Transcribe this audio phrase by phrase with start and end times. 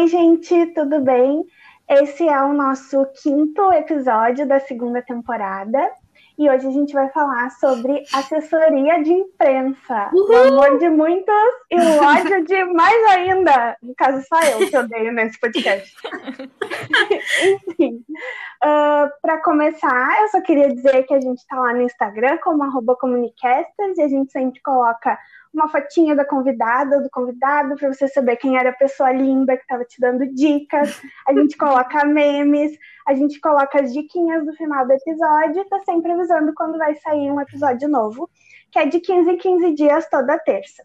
[0.00, 1.44] Oi, gente, tudo bem?
[1.86, 5.92] Esse é o nosso quinto episódio da segunda temporada
[6.38, 10.08] e hoje a gente vai falar sobre assessoria de imprensa.
[10.14, 10.30] Uhul!
[10.30, 11.34] O amor de muitos
[11.70, 13.76] e o ódio de mais ainda.
[13.82, 15.94] No caso, só eu que odeio nesse podcast.
[17.68, 21.82] Enfim, uh, ah, para começar, eu só queria dizer que a gente está lá no
[21.82, 25.18] Instagram como arroba comunicasters e a gente sempre coloca
[25.52, 29.62] uma fotinha da convidada, do convidado, para você saber quem era a pessoa linda que
[29.62, 31.02] estava te dando dicas.
[31.26, 32.72] A gente coloca memes,
[33.06, 36.94] a gente coloca as diquinhas do final do episódio e tá sempre avisando quando vai
[36.96, 38.30] sair um episódio novo,
[38.70, 40.84] que é de 15 em 15 dias toda terça.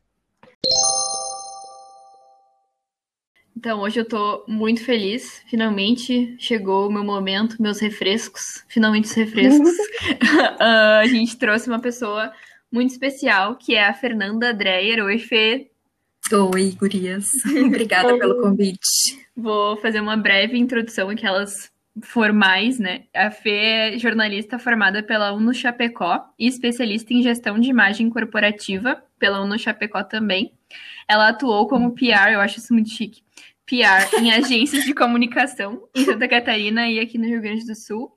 [3.58, 5.41] Então, hoje eu tô muito feliz.
[5.48, 8.63] Finalmente chegou o meu momento, meus refrescos.
[8.68, 9.72] Finalmente os refrescos.
[9.72, 10.62] uh,
[11.02, 12.32] a gente trouxe uma pessoa
[12.71, 15.04] muito especial, que é a Fernanda Dreyer.
[15.04, 15.70] Oi, Fê.
[16.32, 17.30] Oi, gurias.
[17.66, 18.20] Obrigada Oi.
[18.20, 19.27] pelo convite.
[19.35, 21.71] Vou fazer uma breve introdução, aquelas
[22.02, 23.04] formais, né?
[23.13, 23.52] A Fê
[23.93, 29.58] é jornalista formada pela UNO Chapecó e especialista em gestão de imagem corporativa pela UNO
[29.58, 30.54] Chapecó também.
[31.08, 33.21] Ela atuou como PR, eu acho isso muito chique,
[33.66, 38.15] PR em agências de comunicação em Santa Catarina e aqui no Rio Grande do Sul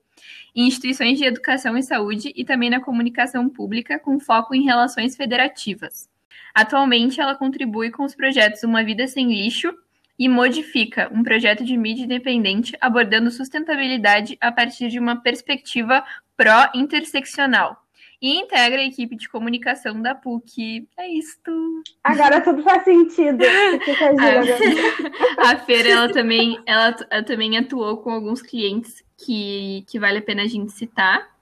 [0.58, 5.16] em instituições de educação e saúde e também na comunicação pública, com foco em relações
[5.16, 6.08] federativas.
[6.52, 9.72] Atualmente, ela contribui com os projetos Uma Vida Sem Lixo
[10.18, 16.04] e Modifica, um projeto de mídia independente abordando sustentabilidade a partir de uma perspectiva
[16.36, 17.80] pró-interseccional.
[18.20, 20.88] E integra a equipe de comunicação da PUC.
[20.98, 21.84] É isto.
[22.02, 23.44] Agora tudo faz sentido.
[25.46, 30.18] a, a Feira, ela também, ela, ela também atuou com alguns clientes que, que vale
[30.18, 31.36] a pena a gente citar.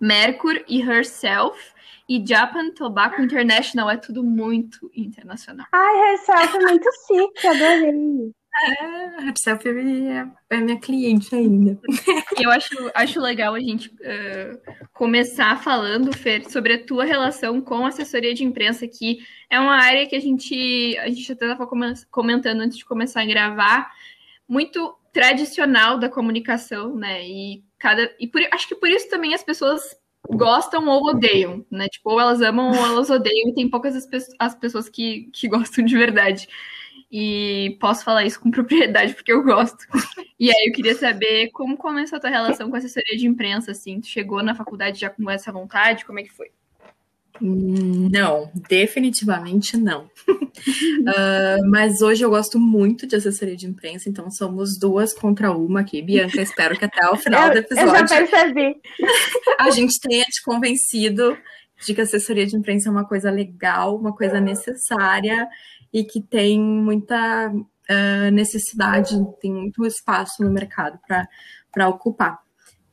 [0.00, 1.74] Mercury e Herself.
[2.08, 5.66] E Japan Tobacco International é tudo muito internacional.
[5.72, 8.32] Ai, Herself é muito chique, adorei.
[8.64, 11.78] É, Herself é, é minha cliente ainda.
[12.40, 17.84] Eu acho, acho legal a gente uh, começar falando, Fer, sobre a tua relação com
[17.84, 19.18] a assessoria de imprensa, que
[19.50, 21.68] é uma área que a gente, a gente até estava
[22.10, 23.90] comentando antes de começar a gravar,
[24.48, 27.26] muito tradicional da comunicação, né?
[27.26, 29.96] E cada e por, acho que por isso também as pessoas
[30.28, 31.88] gostam ou odeiam, né?
[31.88, 34.06] Tipo, ou elas amam ou elas odeiam, e tem poucas as,
[34.38, 36.46] as pessoas que, que gostam de verdade.
[37.10, 39.86] E posso falar isso com propriedade porque eu gosto.
[40.38, 43.70] E aí eu queria saber como começou a tua relação com a assessoria de imprensa,
[43.70, 44.00] assim.
[44.00, 46.04] Tu chegou na faculdade já com essa vontade?
[46.04, 46.50] Como é que foi?
[47.40, 50.04] Não, definitivamente não.
[50.28, 55.80] uh, mas hoje eu gosto muito de assessoria de imprensa, então somos duas contra uma
[55.80, 56.02] aqui.
[56.02, 57.90] Bianca, espero que até o final do episódio.
[57.90, 58.76] Eu já percebi.
[59.58, 61.36] a gente tenha te convencido
[61.84, 65.46] de que a assessoria de imprensa é uma coisa legal, uma coisa necessária
[65.92, 72.45] e que tem muita uh, necessidade, tem muito espaço no mercado para ocupar.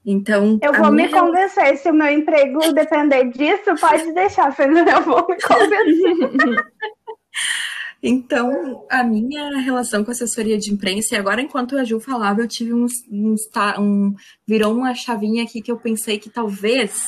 [0.06, 1.78] Então, eu vou me convencer.
[1.78, 4.91] Se o meu emprego depender disso, pode deixar, Fernanda.
[4.91, 6.66] Eu vou me convencer.
[8.03, 12.41] então, a minha relação com a assessoria de imprensa, e agora enquanto a Ju falava,
[12.41, 13.36] eu tive um, um,
[13.80, 14.14] um
[14.46, 17.02] virou uma chavinha aqui que eu pensei que talvez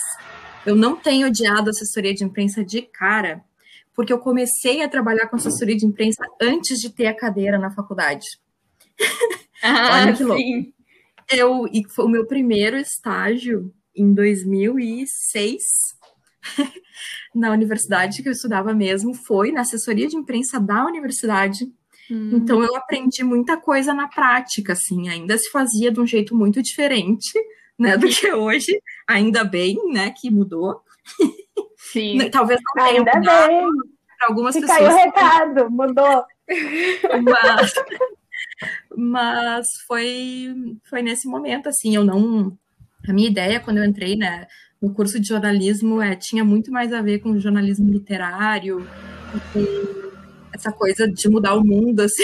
[0.66, 3.44] eu não tenha odiado a assessoria de imprensa de cara,
[3.94, 7.72] porque eu comecei a trabalhar com assessoria de imprensa antes de ter a cadeira na
[7.72, 8.26] faculdade.
[9.64, 10.40] Ah, Olha que louco.
[10.40, 10.75] Sim.
[11.30, 15.62] Eu, e foi o meu primeiro estágio em 2006
[17.34, 21.66] na universidade que eu estudava mesmo, foi na assessoria de imprensa da universidade.
[22.10, 22.32] Hum.
[22.34, 26.62] Então eu aprendi muita coisa na prática, assim, ainda se fazia de um jeito muito
[26.62, 27.34] diferente,
[27.78, 30.82] né, do que hoje, ainda bem, né, que mudou.
[31.78, 32.30] Sim.
[32.30, 33.72] Talvez não tenha ainda mudado bem.
[34.18, 34.80] para algumas e pessoas.
[34.80, 36.24] Caiu o recado, mudou.
[37.24, 37.74] Mas
[38.96, 40.54] mas foi,
[40.90, 42.58] foi nesse momento, assim, eu não.
[43.08, 44.48] A minha ideia, quando eu entrei né,
[44.82, 48.88] no curso de jornalismo, é, tinha muito mais a ver com jornalismo literário,
[50.54, 52.24] essa coisa de mudar o mundo, assim,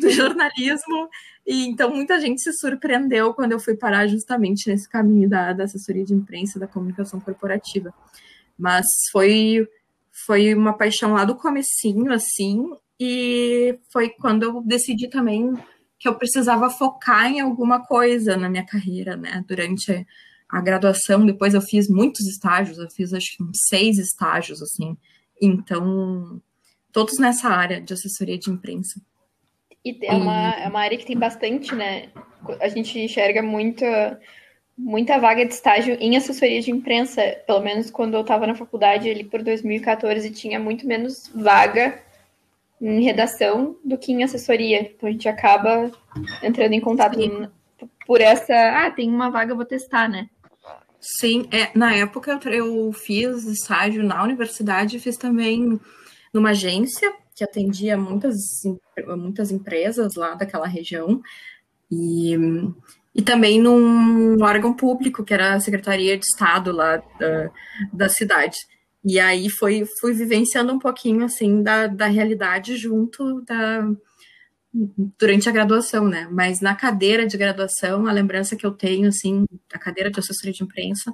[0.00, 1.08] do jornalismo.
[1.46, 5.64] E então muita gente se surpreendeu quando eu fui parar justamente nesse caminho da, da
[5.64, 7.92] assessoria de imprensa, da comunicação corporativa.
[8.58, 9.66] Mas foi
[10.26, 12.64] foi uma paixão lá do comecinho, assim,
[13.04, 15.52] e foi quando eu decidi também
[15.98, 19.44] que eu precisava focar em alguma coisa na minha carreira, né?
[19.48, 20.06] Durante
[20.48, 24.96] a graduação, depois eu fiz muitos estágios, eu fiz acho que uns seis estágios, assim.
[25.40, 26.40] Então,
[26.92, 29.00] todos nessa área de assessoria de imprensa.
[29.84, 32.08] E é uma, é uma área que tem bastante, né?
[32.60, 34.20] A gente enxerga muita,
[34.78, 37.20] muita vaga de estágio em assessoria de imprensa.
[37.48, 42.00] Pelo menos quando eu estava na faculdade ali por 2014, tinha muito menos vaga
[42.82, 44.82] em redação do que em assessoria.
[44.82, 45.90] Então a gente acaba
[46.42, 47.48] entrando em contato Sim.
[48.04, 48.52] por essa.
[48.52, 50.28] Ah, tem uma vaga, vou testar, né?
[51.00, 55.80] Sim, é, na época eu fiz estágio na universidade, fiz também
[56.32, 58.36] numa agência que atendia muitas,
[59.16, 61.20] muitas empresas lá daquela região,
[61.90, 62.36] e,
[63.14, 67.50] e também num órgão público, que era a Secretaria de Estado lá da,
[67.92, 68.56] da cidade.
[69.04, 73.88] E aí foi, fui vivenciando um pouquinho assim da, da realidade junto da,
[75.18, 76.28] durante a graduação, né?
[76.30, 80.52] Mas na cadeira de graduação, a lembrança que eu tenho, assim, da cadeira de assessoria
[80.52, 81.12] de imprensa,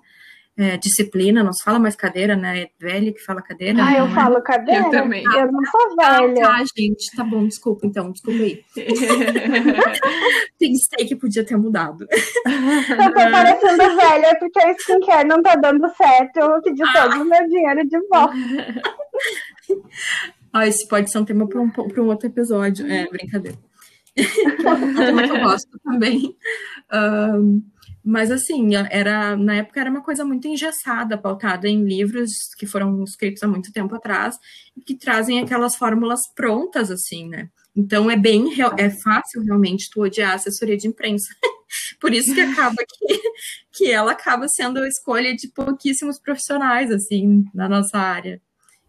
[0.58, 2.62] é, disciplina, não se fala mais cadeira, né?
[2.62, 3.78] É velha que fala cadeira.
[3.80, 4.86] Ah, eu falo cadeira?
[4.86, 5.22] Eu também.
[5.22, 6.44] Eu não sou velha.
[6.44, 8.64] Ah, tá, gente, tá bom, desculpa então, desculpa aí.
[10.58, 12.08] Pensei que podia ter mudado.
[12.10, 17.02] Eu tô parecendo velha porque a skincare não tá dando certo, eu vou pedir ah.
[17.02, 18.34] todo o meu dinheiro de volta.
[20.50, 22.90] Ah, esse pode ser um tema para um, um outro episódio.
[22.90, 23.58] É, brincadeira.
[24.16, 26.34] que eu gosto também.
[26.90, 27.62] Um,
[28.08, 33.02] mas assim, era na época era uma coisa muito engessada, pautada em livros que foram
[33.04, 34.38] escritos há muito tempo atrás
[34.76, 37.48] e que trazem aquelas fórmulas prontas, assim, né?
[37.76, 41.28] Então é bem é fácil realmente tu odiar a assessoria de imprensa.
[42.00, 43.20] Por isso que acaba que,
[43.72, 48.40] que ela acaba sendo a escolha de pouquíssimos profissionais, assim, na nossa área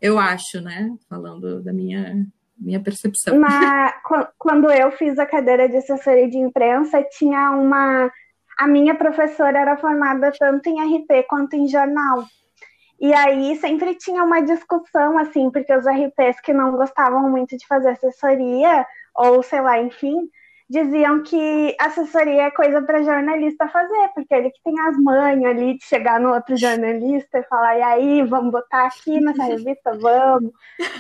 [0.02, 0.90] eu acho, né?
[1.10, 2.26] Falando da minha,
[2.58, 3.40] minha percepção.
[3.40, 3.94] Mas,
[4.38, 8.12] quando eu fiz a cadeira de assessoria de imprensa, tinha uma.
[8.60, 12.26] A minha professora era formada tanto em RP quanto em jornal.
[13.00, 17.66] E aí sempre tinha uma discussão, assim, porque os RPs que não gostavam muito de
[17.66, 18.86] fazer assessoria,
[19.16, 20.30] ou sei lá, enfim,
[20.70, 25.78] diziam que assessoria é coisa para jornalista fazer, porque ele que tem as manhas ali
[25.78, 30.52] de chegar no outro jornalista e falar, e aí, vamos botar aqui nessa revista, vamos,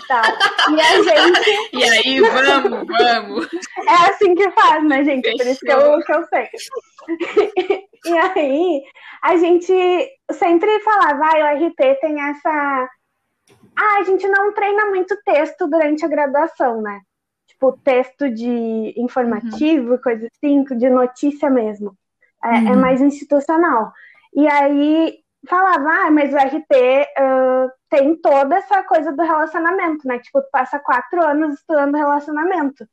[0.08, 0.24] tal.
[0.74, 1.70] E a gente...
[1.72, 3.48] E aí, vamos, vamos.
[3.88, 5.24] É assim que faz, né, gente?
[5.24, 5.38] Fechou.
[5.38, 6.50] Por isso que eu, que eu sei.
[8.06, 8.82] E aí,
[9.22, 9.74] a gente
[10.32, 12.90] sempre falava, ah, o RP tem essa...
[13.76, 17.02] Ah, a gente não treina muito texto durante a graduação, né?
[17.60, 20.02] tipo texto de informativo, uhum.
[20.02, 21.94] coisa assim, de notícia mesmo.
[22.44, 22.74] É, é uhum.
[22.74, 23.92] é, mais institucional.
[24.34, 25.18] E aí
[25.48, 30.20] falava, ah, mas o RP uh, tem toda essa coisa do relacionamento, né?
[30.20, 32.88] Tipo, tu passa quatro anos estudando relacionamento.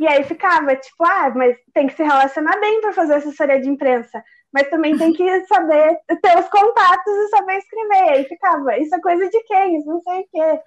[0.00, 3.68] E aí ficava, tipo, ah, mas tem que se relacionar bem para fazer assessoria de
[3.68, 4.22] imprensa.
[4.52, 8.04] Mas também tem que saber ter os contatos e saber escrever.
[8.04, 9.76] E aí ficava, isso é coisa de quem?
[9.76, 10.60] Isso não sei o quê.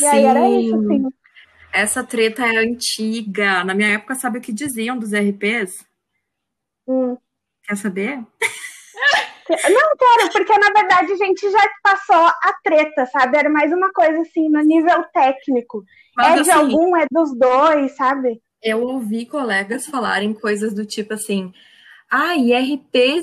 [0.00, 1.02] E aí era isso, assim.
[1.72, 3.64] Essa treta é antiga.
[3.64, 5.84] Na minha época, sabe o que diziam dos RPs?
[6.86, 7.16] Hum.
[7.64, 8.24] Quer saber?
[9.48, 13.36] Não quero, porque na verdade a gente já passou a treta, sabe?
[13.36, 15.84] Era mais uma coisa assim, no nível técnico.
[16.16, 18.40] Mas, é de assim, algum, é dos dois, sabe?
[18.64, 21.52] Eu ouvi colegas falarem coisas do tipo assim:
[22.10, 23.20] ah, IRP,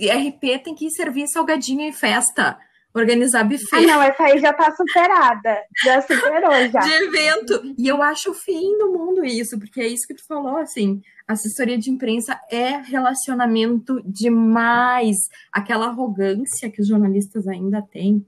[0.00, 2.58] IRP tem que servir salgadinho em festa
[2.94, 3.76] organizar buffet.
[3.76, 5.58] Ah, não, essa aí já tá superada.
[5.84, 6.80] Já superou, já.
[6.80, 7.74] De evento.
[7.78, 11.00] E eu acho o fim do mundo isso, porque é isso que tu falou, assim.
[11.26, 15.16] Assessoria de imprensa é relacionamento demais.
[15.52, 18.24] Aquela arrogância que os jornalistas ainda têm,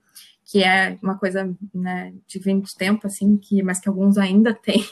[0.50, 4.84] que é uma coisa né, de muito tempo, assim, que, mas que alguns ainda têm,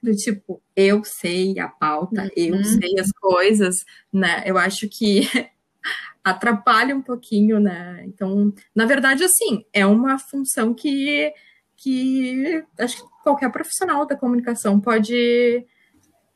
[0.00, 2.30] do tipo, eu sei a pauta, uhum.
[2.36, 4.44] eu sei as coisas, né?
[4.46, 5.22] Eu acho que
[6.22, 8.04] atrapalha um pouquinho, né?
[8.06, 11.32] Então, na verdade, assim, é uma função que,
[11.76, 15.66] que acho que qualquer profissional da comunicação pode,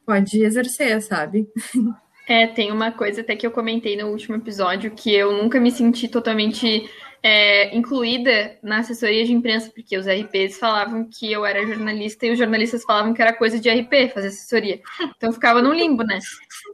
[0.05, 1.49] pode exercer, sabe?
[2.29, 5.71] É, tem uma coisa até que eu comentei no último episódio que eu nunca me
[5.71, 6.91] senti totalmente
[7.29, 12.31] é, incluída na assessoria de imprensa, porque os RPs falavam que eu era jornalista e
[12.31, 14.81] os jornalistas falavam que era coisa de RP fazer assessoria.
[15.17, 16.21] Então ficava no limbo, né?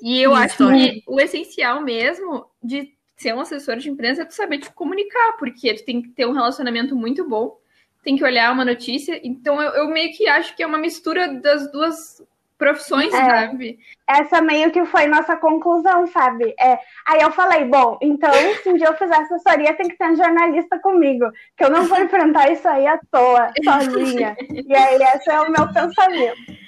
[0.03, 4.35] E eu acho que o essencial mesmo de ser um assessor de imprensa é tu
[4.35, 7.57] saber te comunicar, porque tu tem que ter um relacionamento muito bom,
[8.05, 9.19] tem que olhar uma notícia.
[9.25, 12.23] Então eu, eu meio que acho que é uma mistura das duas
[12.63, 13.81] profissões, é, sabe?
[14.09, 16.55] Essa meio que foi nossa conclusão, sabe?
[16.61, 16.79] É,
[17.09, 18.31] aí eu falei, bom, então
[18.63, 21.27] se um dia eu fizer assessoria, tem que ter um jornalista comigo,
[21.57, 24.37] que eu não vou enfrentar isso aí à toa, sozinha.
[24.49, 26.63] e aí esse é o meu pensamento.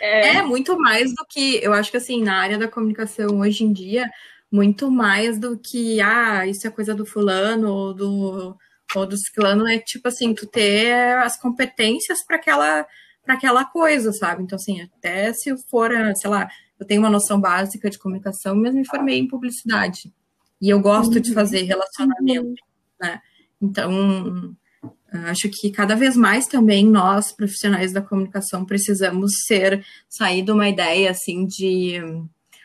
[0.00, 0.36] É.
[0.36, 3.72] é muito mais do que, eu acho que assim, na área da comunicação hoje em
[3.72, 4.10] dia,
[4.50, 8.56] muito mais do que, ah, isso é coisa do fulano ou do,
[8.94, 12.86] ou do ciclano, é tipo assim, tu ter as competências para aquela,
[13.26, 14.42] aquela coisa, sabe?
[14.42, 16.48] Então, assim, até se for, sei lá,
[16.78, 20.12] eu tenho uma noção básica de comunicação, mas me formei em publicidade.
[20.60, 21.20] E eu gosto uhum.
[21.20, 22.62] de fazer relacionamento,
[23.00, 23.20] né?
[23.60, 24.56] Então,
[25.12, 30.68] Acho que cada vez mais também nós, profissionais da comunicação, precisamos ser sair de uma
[30.68, 32.00] ideia assim de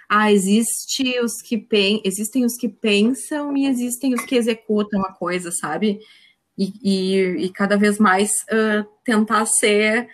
[0.07, 5.11] ah, existe os que pen existem os que pensam e existem os que executam a
[5.11, 5.99] coisa, sabe?
[6.57, 10.07] E, e, e cada vez mais uh, tentar ser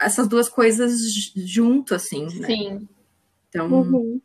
[0.00, 1.00] essas duas coisas
[1.34, 2.46] junto, assim, né?
[2.46, 2.88] Sim.
[3.48, 4.20] Então, uhum.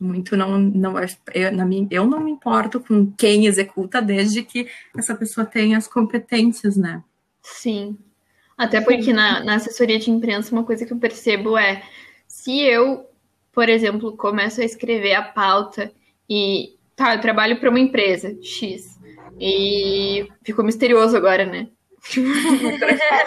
[0.00, 0.94] muito não, não
[1.32, 5.78] eu, na minha, eu não me importo com quem executa, desde que essa pessoa tenha
[5.78, 7.02] as competências, né?
[7.42, 7.96] Sim.
[8.56, 11.82] Até porque na, na assessoria de imprensa, uma coisa que eu percebo é
[12.26, 13.06] se eu,
[13.52, 15.92] por exemplo, começo a escrever a pauta
[16.28, 18.98] e tá, eu trabalho para uma empresa X
[19.38, 21.68] e ficou misterioso agora, né?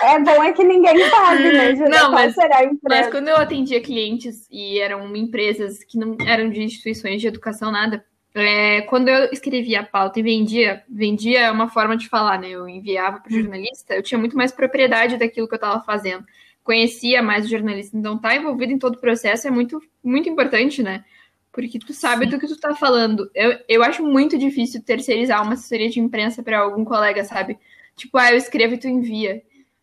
[0.04, 1.74] É bom é que ninguém sabe, né?
[1.90, 2.36] não, mas,
[2.84, 7.72] mas quando eu atendia clientes e eram empresas que não eram de instituições de educação,
[7.72, 8.06] nada,
[8.36, 12.50] é, quando eu escrevia a pauta e vendia, vendia é uma forma de falar, né?
[12.50, 16.24] Eu enviava para o jornalista, eu tinha muito mais propriedade daquilo que eu estava fazendo.
[16.64, 20.84] Conhecia mais o jornalista, então tá envolvido em todo o processo é muito, muito importante,
[20.84, 21.04] né?
[21.52, 22.32] Porque tu sabe Sim.
[22.32, 23.28] do que tu tá falando.
[23.34, 27.58] Eu, eu acho muito difícil terceirizar uma assessoria de imprensa para algum colega, sabe?
[27.98, 29.42] Tipo, ah, eu escrevo e tu envia.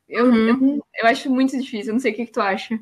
[0.09, 0.77] Eu, uhum.
[0.77, 2.79] eu, eu, acho muito difícil, eu não sei o que, que tu acha.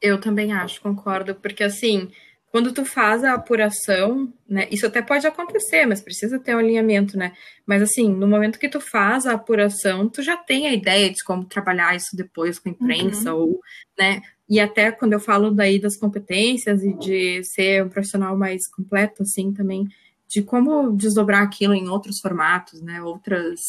[0.00, 2.10] Eu também acho, concordo, porque assim,
[2.50, 7.16] quando tu faz a apuração, né, isso até pode acontecer, mas precisa ter um alinhamento,
[7.16, 7.32] né?
[7.66, 11.22] Mas assim, no momento que tu faz a apuração, tu já tem a ideia de
[11.24, 13.40] como trabalhar isso depois com a imprensa, uhum.
[13.40, 13.60] ou,
[13.98, 14.22] né?
[14.48, 19.22] E até quando eu falo daí das competências e de ser um profissional mais completo,
[19.22, 19.88] assim, também,
[20.28, 23.02] de como desdobrar aquilo em outros formatos, né?
[23.02, 23.60] Outras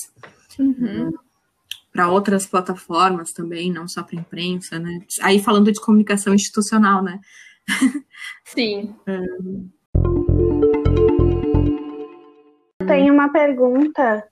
[0.59, 1.11] Uhum.
[1.91, 4.99] Para outras plataformas também, não só para imprensa, né?
[5.21, 7.19] Aí falando de comunicação institucional, né?
[8.45, 8.95] Sim.
[12.87, 14.27] Tem uma pergunta.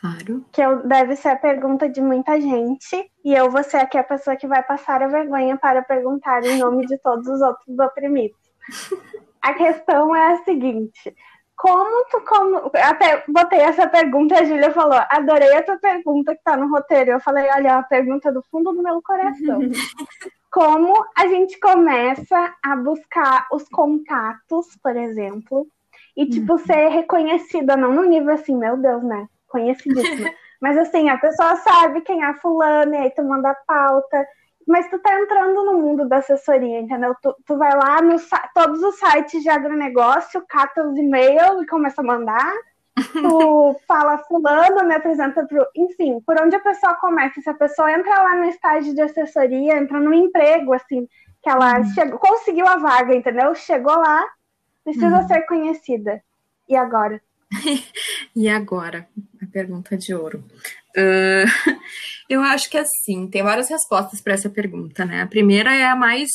[0.00, 0.44] Claro.
[0.52, 3.10] Que eu, deve ser a pergunta de muita gente.
[3.24, 6.58] E eu vou ser aqui a pessoa que vai passar a vergonha para perguntar em
[6.58, 8.38] nome de todos os outros oprimidos.
[9.40, 11.14] A questão é a seguinte:
[11.58, 16.34] como tu como até botei essa pergunta e a Júlia falou adorei a tua pergunta
[16.34, 19.58] que tá no roteiro eu falei olha a pergunta do fundo do meu coração
[20.52, 25.66] como a gente começa a buscar os contatos por exemplo
[26.16, 26.58] e tipo uhum.
[26.58, 30.30] ser reconhecida não no nível assim meu Deus né conhecidíssima
[30.62, 34.24] mas assim a pessoa sabe quem é a fulana e aí tu manda a pauta
[34.68, 37.16] mas tu tá entrando no mundo da assessoria, entendeu?
[37.22, 42.02] Tu, tu vai lá nos todos os sites de agronegócio, cata os e-mails e começa
[42.02, 42.52] a mandar.
[43.12, 45.64] Tu fala fulano, me apresenta pro.
[45.74, 47.40] Enfim, por onde a pessoa começa?
[47.40, 51.08] Se a pessoa entra lá no estágio de assessoria, entra no emprego, assim,
[51.40, 51.84] que ela uhum.
[51.94, 53.54] chegou, conseguiu a vaga, entendeu?
[53.54, 54.26] Chegou lá,
[54.82, 55.28] precisa uhum.
[55.28, 56.20] ser conhecida.
[56.68, 57.22] E agora?
[58.34, 59.08] e agora?
[59.40, 60.42] A pergunta de ouro.
[60.98, 61.46] Uh,
[62.28, 65.22] eu acho que assim, tem várias respostas para essa pergunta, né?
[65.22, 66.28] A primeira é a mais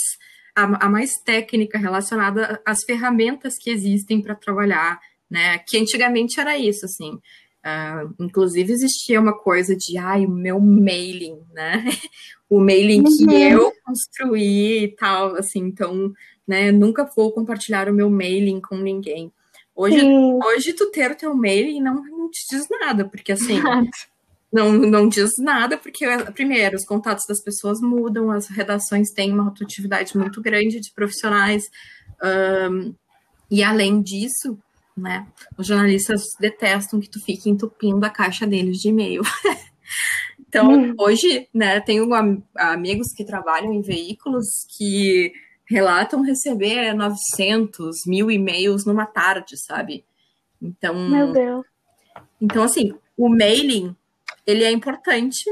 [0.55, 5.58] a, a mais técnica relacionada às ferramentas que existem para trabalhar, né?
[5.60, 7.20] Que antigamente era isso, assim.
[7.65, 11.84] Uh, inclusive existia uma coisa de ai, o meu mailing, né?
[12.50, 13.27] o mailing uhum.
[13.27, 16.12] que eu construí e tal, assim, então,
[16.48, 19.32] né, nunca vou compartilhar o meu mailing com ninguém.
[19.75, 19.98] Hoje,
[20.46, 23.55] hoje tu ter o teu mailing não, não te diz nada, porque assim,
[24.53, 29.45] não, não diz nada, porque, primeiro, os contatos das pessoas mudam, as redações têm uma
[29.45, 31.63] rotatividade muito grande de profissionais,
[32.69, 32.93] um,
[33.50, 34.60] e além disso,
[34.95, 39.24] né, os jornalistas detestam que tu fique entupindo a caixa deles de e-mail.
[40.48, 40.93] então, hum.
[41.00, 42.07] hoje, né, tenho
[42.55, 44.45] amigos que trabalham em veículos
[44.77, 45.33] que
[45.65, 50.05] relatam receber 900, mil e-mails numa tarde, sabe?
[50.62, 51.65] Então, Meu Deus.
[52.39, 53.95] Então, assim, o mailing
[54.45, 55.43] ele é importante,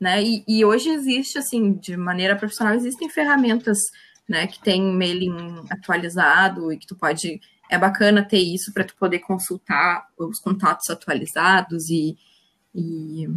[0.00, 0.22] né?
[0.22, 3.78] E, e, hoje existe, assim, de maneira profissional, existem ferramentas,
[4.28, 7.40] né, que tem mailing atualizado e que tu pode.
[7.68, 12.16] É bacana ter isso para tu poder consultar os contatos atualizados e,
[12.72, 13.28] e...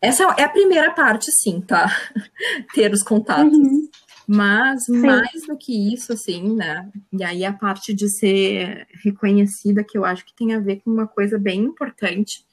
[0.00, 1.86] Essa é a primeira parte, sim, tá?
[2.72, 3.56] ter os contatos.
[3.56, 3.88] Uhum.
[4.26, 4.98] Mas Sim.
[4.98, 6.88] mais do que isso, assim, né?
[7.12, 10.90] E aí a parte de ser reconhecida, que eu acho que tem a ver com
[10.90, 12.44] uma coisa bem importante,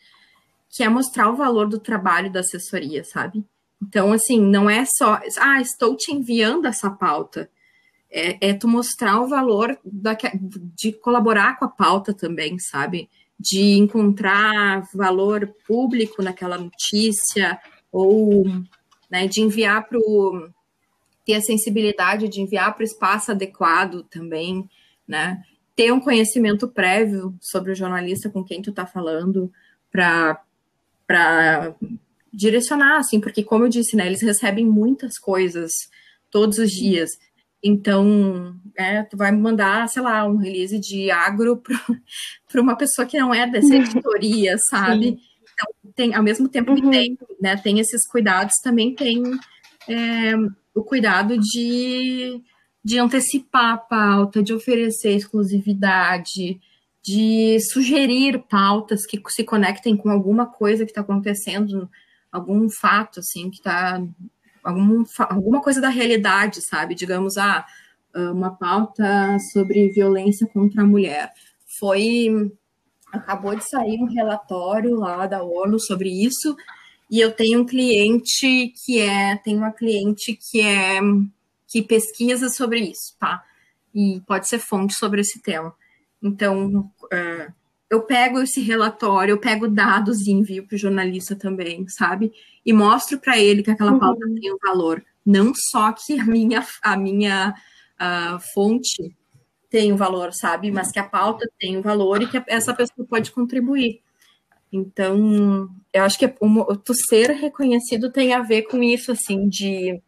[0.70, 3.44] que é mostrar o valor do trabalho da assessoria, sabe?
[3.82, 7.50] Então, assim, não é só, ah, estou te enviando essa pauta.
[8.12, 10.18] É, é tu mostrar o valor da,
[10.76, 13.10] de colaborar com a pauta também, sabe?
[13.40, 17.60] De encontrar valor público naquela notícia,
[17.92, 18.46] ou
[19.10, 20.50] né, de enviar para o.
[21.26, 24.70] ter a sensibilidade de enviar para o espaço adequado também,
[25.08, 25.42] né?
[25.76, 29.52] Ter um conhecimento prévio sobre o jornalista com quem tu está falando,
[29.92, 30.42] para
[31.10, 31.74] para
[32.32, 35.72] direcionar, assim, porque como eu disse, né, eles recebem muitas coisas
[36.30, 37.10] todos os dias.
[37.64, 43.18] Então, é, tu vai mandar, sei lá, um release de agro para uma pessoa que
[43.18, 45.06] não é dessa editoria, sabe?
[45.06, 45.20] Sim.
[45.52, 46.92] Então, tem, ao mesmo tempo que uhum.
[46.92, 49.24] tem, né, tem esses cuidados, também tem
[49.88, 50.36] é,
[50.76, 52.40] o cuidado de,
[52.86, 56.60] de antecipar a pauta, de oferecer exclusividade,
[57.04, 61.90] de sugerir pautas que se conectem com alguma coisa que está acontecendo,
[62.32, 64.02] algum fato, assim, que está
[64.64, 66.96] algum, alguma coisa da realidade, sabe?
[66.96, 67.66] Digamos, ah,
[68.14, 71.32] uma pauta sobre violência contra a mulher.
[71.80, 72.52] Foi.
[73.12, 76.56] Acabou de sair um relatório lá da ONU sobre isso,
[77.10, 79.36] e eu tenho um cliente que é.
[79.38, 81.00] Tem uma cliente que é.
[81.68, 83.44] que pesquisa sobre isso, tá?
[83.94, 85.74] E pode ser fonte sobre esse tema.
[86.22, 87.54] Então, uh,
[87.90, 92.32] eu pego esse relatório, eu pego dados e envio para o jornalista também, sabe?
[92.66, 94.00] E mostro para ele que aquela uhum.
[94.00, 95.04] pauta tem um valor.
[95.26, 97.54] Não só que a minha, a minha
[98.00, 99.16] uh, fonte
[99.70, 100.72] tem um valor, sabe?
[100.72, 104.02] Mas que a pauta tem um valor e que essa pessoa pode contribuir.
[104.72, 110.00] Então, eu acho que o tu ser reconhecido tem a ver com isso, assim, de,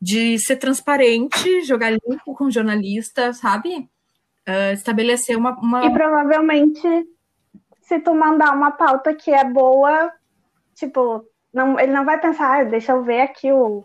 [0.00, 3.88] de ser transparente, jogar limpo com o jornalista, sabe?
[4.48, 6.88] Uh, estabelecer uma, uma, E provavelmente,
[7.80, 10.12] se tu mandar uma pauta que é boa,
[10.74, 13.84] tipo, não, ele não vai pensar, ah, deixa eu ver aqui o,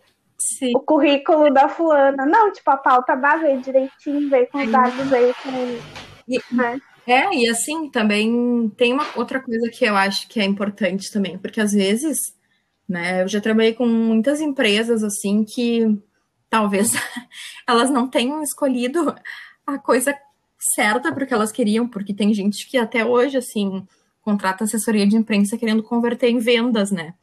[0.73, 2.25] o currículo da fulana.
[2.25, 5.33] Não, tipo, a pauta vai ver direitinho, ver com os dados aí.
[5.43, 5.51] Com,
[6.27, 6.79] e, né?
[7.05, 11.37] É, e assim, também tem uma outra coisa que eu acho que é importante também,
[11.37, 12.17] porque às vezes,
[12.87, 15.97] né, eu já trabalhei com muitas empresas, assim, que
[16.49, 16.91] talvez
[17.67, 19.15] elas não tenham escolhido
[19.65, 20.13] a coisa
[20.59, 23.85] certa porque elas queriam, porque tem gente que até hoje, assim,
[24.21, 27.13] contrata assessoria de imprensa querendo converter em vendas, né?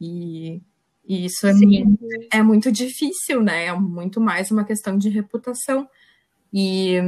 [0.00, 0.60] E,
[1.06, 3.66] e isso é muito, é muito difícil, né?
[3.66, 5.88] É muito mais uma questão de reputação.
[6.52, 6.98] E,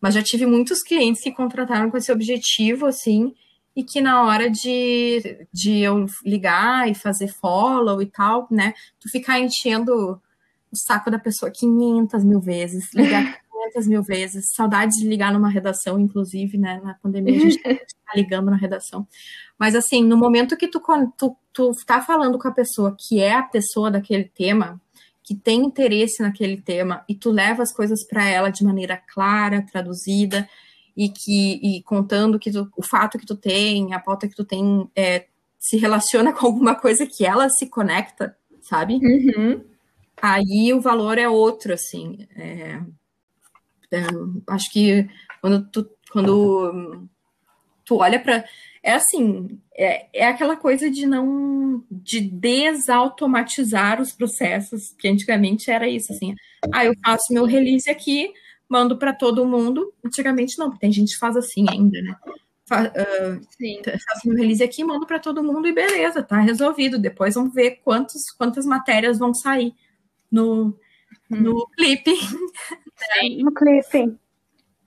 [0.00, 3.34] mas já tive muitos clientes que contrataram com esse objetivo, assim,
[3.74, 8.72] e que na hora de, de eu ligar e fazer follow e tal, né?
[8.98, 10.20] Tu ficar enchendo
[10.72, 13.38] o saco da pessoa 500 mil vezes, ligar
[13.72, 14.46] 500 mil vezes.
[14.54, 16.80] Saudades de ligar numa redação, inclusive, né?
[16.82, 19.06] Na pandemia a gente tá ligando na redação.
[19.58, 20.80] Mas assim, no momento que tu,
[21.16, 24.80] tu, tu tá falando com a pessoa que é a pessoa daquele tema,
[25.22, 29.64] que tem interesse naquele tema, e tu leva as coisas para ela de maneira clara,
[29.70, 30.48] traduzida,
[30.96, 34.44] e que e contando que tu, o fato que tu tem, a pauta que tu
[34.44, 35.26] tem é,
[35.58, 38.94] se relaciona com alguma coisa que ela se conecta, sabe?
[38.94, 39.62] Uhum.
[40.20, 42.26] Aí o valor é outro, assim.
[42.36, 42.80] É,
[44.48, 45.08] acho que
[45.40, 47.08] quando tu, quando
[47.84, 48.44] tu olha para
[48.86, 55.88] é assim, é, é aquela coisa de não de desautomatizar os processos, que antigamente era
[55.88, 56.36] isso assim.
[56.72, 58.32] Ah, eu faço meu release aqui,
[58.68, 59.92] mando para todo mundo.
[60.04, 62.14] Antigamente não, tem gente que faz assim ainda, né?
[62.64, 63.80] Fa, uh, Sim.
[63.84, 66.96] Faço meu release aqui, mando para todo mundo e beleza, tá resolvido.
[66.96, 69.74] Depois vamos ver quantos, quantas matérias vão sair
[70.30, 70.78] no,
[71.28, 71.66] no hum.
[71.76, 72.12] clipe.
[72.96, 73.42] Sim.
[73.42, 74.16] No clipe.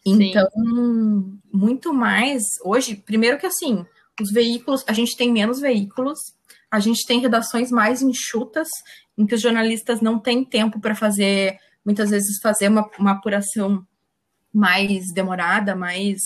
[0.05, 1.39] Então, Sim.
[1.51, 3.85] muito mais hoje, primeiro que assim,
[4.21, 6.19] os veículos, a gente tem menos veículos,
[6.71, 8.67] a gente tem redações mais enxutas,
[9.17, 13.85] em que os jornalistas não têm tempo para fazer, muitas vezes, fazer uma, uma apuração
[14.53, 16.21] mais demorada, mais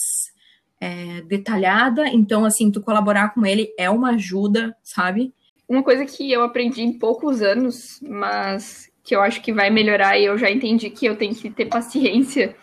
[0.79, 2.07] é, detalhada.
[2.07, 5.33] Então, assim, tu colaborar com ele é uma ajuda, sabe?
[5.67, 10.17] Uma coisa que eu aprendi em poucos anos, mas que eu acho que vai melhorar
[10.17, 12.55] e eu já entendi que eu tenho que ter paciência,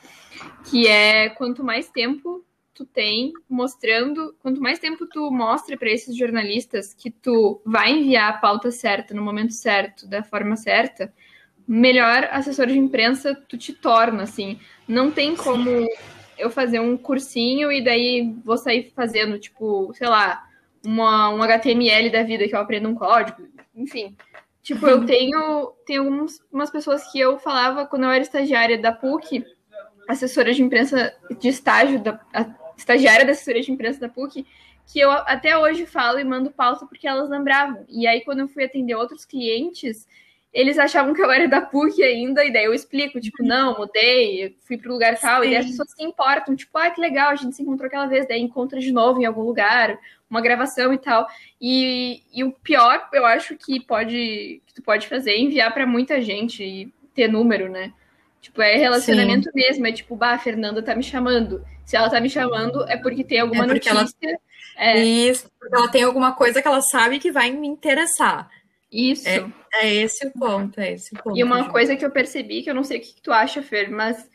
[0.71, 6.17] que é quanto mais tempo tu tem mostrando, quanto mais tempo tu mostra para esses
[6.17, 11.13] jornalistas que tu vai enviar a pauta certa no momento certo, da forma certa,
[11.69, 14.59] melhor assessor de imprensa tu te torna, assim.
[14.89, 15.87] Não tem como
[16.39, 20.43] eu fazer um cursinho e daí vou sair fazendo, tipo, sei lá,
[20.85, 24.17] uma, um HTML da vida que eu aprendo um código, enfim.
[24.63, 29.45] Tipo, eu tenho, tenho algumas pessoas que eu falava quando eu era estagiária da PUC,
[30.07, 32.21] assessora de imprensa de estágio, da,
[32.77, 34.47] estagiária da assessoria de imprensa da PUC,
[34.87, 37.85] que eu até hoje falo e mando pauta porque elas lembravam.
[37.89, 40.07] E aí, quando eu fui atender outros clientes,
[40.53, 44.57] eles achavam que eu era da PUC ainda, e daí eu explico, tipo, não, mudei,
[44.63, 45.51] fui para o lugar tal, Sim.
[45.51, 48.27] e as pessoas se importam, tipo, ah, que legal, a gente se encontrou aquela vez,
[48.27, 49.97] daí encontra de novo em algum lugar,
[50.31, 51.27] uma gravação e tal.
[51.61, 55.87] E, e o pior, eu acho que pode que tu pode fazer é enviar para
[55.87, 57.93] muita gente e ter número, né?
[58.41, 59.51] Tipo, é relacionamento Sim.
[59.55, 59.87] mesmo.
[59.87, 61.63] É tipo, bah, a Fernanda tá me chamando.
[61.85, 64.17] Se ela tá me chamando, é porque tem alguma é porque notícia.
[64.23, 64.39] Ela...
[64.77, 65.03] É...
[65.03, 68.49] Isso, porque ela tem alguma coisa que ela sabe que vai me interessar.
[68.91, 69.29] Isso.
[69.29, 71.37] É, é esse o ponto, é esse o ponto.
[71.37, 71.71] E uma gente.
[71.71, 74.29] coisa que eu percebi, que eu não sei o que, que tu acha, Fer, mas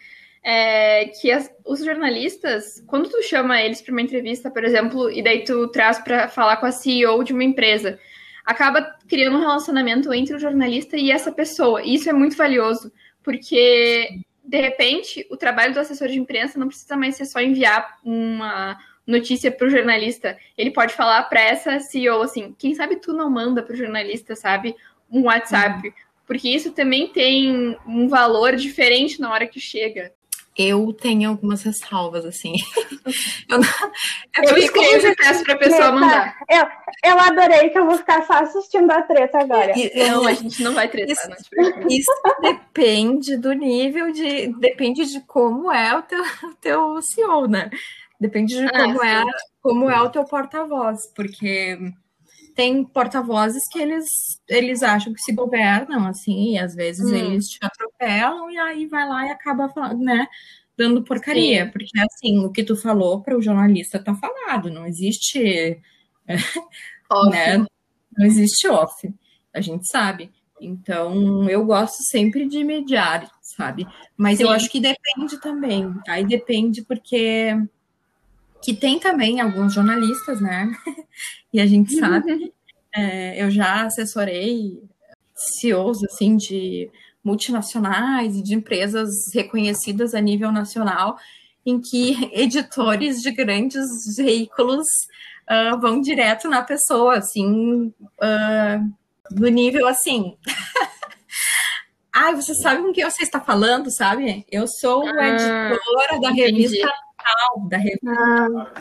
[0.48, 5.24] é que as, os jornalistas, quando tu chama eles para uma entrevista, por exemplo, e
[5.24, 8.00] daí tu traz para falar com a CEO de uma empresa,
[8.46, 11.82] acaba criando um relacionamento entre o jornalista e essa pessoa.
[11.82, 12.92] E isso é muito valioso,
[13.24, 14.08] porque
[14.44, 18.78] de repente o trabalho do assessor de imprensa não precisa mais ser só enviar uma
[19.06, 20.38] notícia para o jornalista.
[20.56, 24.36] Ele pode falar para essa CEO assim: quem sabe tu não manda para o jornalista,
[24.36, 24.76] sabe?
[25.10, 25.88] Um WhatsApp.
[25.88, 25.94] Uhum.
[26.28, 30.12] Porque isso também tem um valor diferente na hora que chega.
[30.58, 32.54] Eu tenho algumas ressalvas, assim.
[33.50, 36.38] eu, não, é eu escrevo e peço pra pessoa mandar.
[36.50, 36.66] Eu,
[37.12, 39.74] eu adorei que eu vou ficar só assistindo a treta agora.
[39.78, 41.12] E, não, a gente não vai tretar.
[41.12, 44.48] Isso, não isso depende do nível de...
[44.60, 46.24] Depende de como é o teu,
[46.62, 47.70] teu CEO, né?
[48.20, 49.24] Depende de ah, como, é,
[49.62, 51.12] como é o teu porta-voz.
[51.14, 51.78] Porque
[52.56, 54.06] tem porta-vozes que eles,
[54.48, 57.16] eles acham que se governam, assim, e às vezes hum.
[57.16, 60.26] eles te atropelam e aí vai lá e acaba falando, né?
[60.78, 61.72] Dando porcaria, Sim.
[61.72, 65.80] porque assim, o que tu falou para o jornalista tá falado, não existe.
[67.32, 67.58] né?
[68.18, 69.14] Não existe off,
[69.54, 70.32] a gente sabe.
[70.60, 73.86] Então, eu gosto sempre de mediar, sabe?
[74.16, 74.46] Mas Sim.
[74.46, 75.94] eu acho que depende também.
[76.08, 77.54] Aí depende porque
[78.66, 80.76] que tem também alguns jornalistas, né?
[81.54, 82.52] e a gente sabe.
[82.96, 84.82] É, eu já assessorei
[85.36, 86.90] CEOs assim de
[87.24, 91.16] multinacionais e de empresas reconhecidas a nível nacional,
[91.64, 93.86] em que editores de grandes
[94.18, 94.88] veículos
[95.48, 98.94] uh, vão direto na pessoa, assim, uh,
[99.30, 100.38] do nível assim.
[102.12, 104.46] Ai, ah, você sabe com quem você está falando, sabe?
[104.50, 106.90] Eu sou ah, editora da revista
[107.68, 108.72] da revista, ah.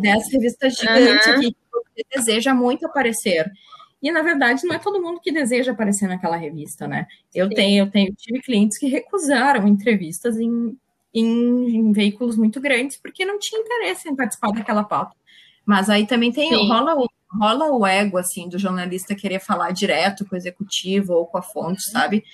[0.00, 1.40] dessa revista gigante uhum.
[1.40, 3.50] que você deseja muito aparecer.
[4.02, 7.06] E na verdade não é todo mundo que deseja aparecer naquela revista, né?
[7.32, 7.54] Eu Sim.
[7.54, 10.76] tenho, eu tenho tive clientes que recusaram entrevistas em,
[11.14, 15.14] em, em, veículos muito grandes porque não tinha interesse em participar daquela pauta.
[15.64, 20.24] Mas aí também tem rola o, rola o ego assim do jornalista querer falar direto
[20.26, 22.24] com o executivo ou com a fonte, sabe?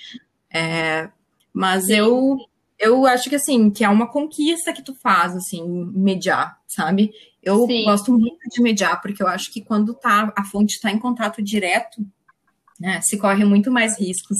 [0.51, 1.07] É,
[1.53, 1.97] mas Sim.
[1.97, 2.37] eu
[2.79, 5.63] eu acho que assim, que é uma conquista que tu faz, assim,
[5.93, 7.11] mediar, sabe?
[7.43, 7.83] Eu Sim.
[7.83, 11.41] gosto muito de mediar, porque eu acho que quando tá, a fonte está em contato
[11.41, 12.01] direto,
[12.79, 14.37] né, se corre muito mais riscos.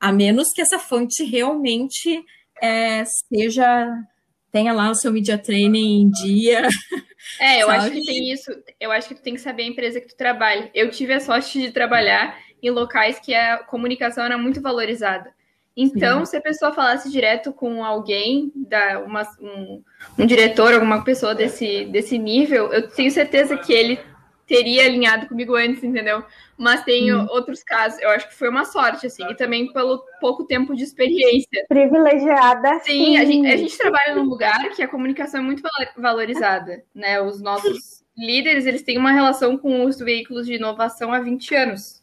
[0.00, 2.22] A menos que essa fonte realmente
[2.60, 3.88] é, seja
[4.50, 6.62] tenha lá o seu media training em dia.
[7.40, 7.78] É, eu sabe?
[7.78, 8.52] acho que tem isso.
[8.78, 10.70] Eu acho que tu tem que saber a empresa que tu trabalha.
[10.72, 15.34] Eu tive a sorte de trabalhar em locais que a comunicação era muito valorizada.
[15.76, 16.30] Então, Sim.
[16.30, 19.82] se a pessoa falasse direto com alguém, da, uma, um,
[20.18, 24.00] um, diretor, alguma pessoa desse, desse nível, eu tenho certeza que ele
[24.46, 26.24] teria alinhado comigo antes, entendeu?
[26.56, 27.26] Mas tem hum.
[27.28, 30.84] outros casos, eu acho que foi uma sorte, assim, e também pelo pouco tempo de
[30.84, 31.66] experiência.
[31.68, 32.78] Privilegiada.
[32.84, 33.18] Sim, sim.
[33.18, 35.62] A, gente, a gente trabalha num lugar que a comunicação é muito
[35.98, 37.20] valorizada, né?
[37.20, 42.02] Os nossos líderes, eles têm uma relação com os veículos de inovação há 20 anos.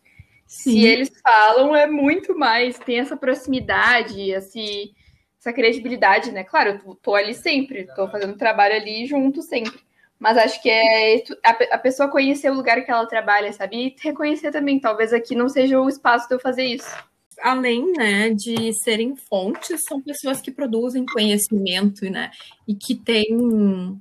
[0.53, 0.71] Sim.
[0.71, 4.93] Se eles falam, é muito mais, tem essa proximidade, esse,
[5.39, 6.43] essa credibilidade, né?
[6.43, 9.79] Claro, eu tô ali sempre, tô fazendo trabalho ali junto sempre.
[10.19, 13.77] Mas acho que é a, a pessoa conhecer o lugar que ela trabalha, sabe?
[13.77, 16.95] E reconhecer também, talvez aqui não seja o espaço de eu fazer isso
[17.41, 22.31] além né, de serem fontes, são pessoas que produzem conhecimento, né?
[22.65, 23.99] E que têm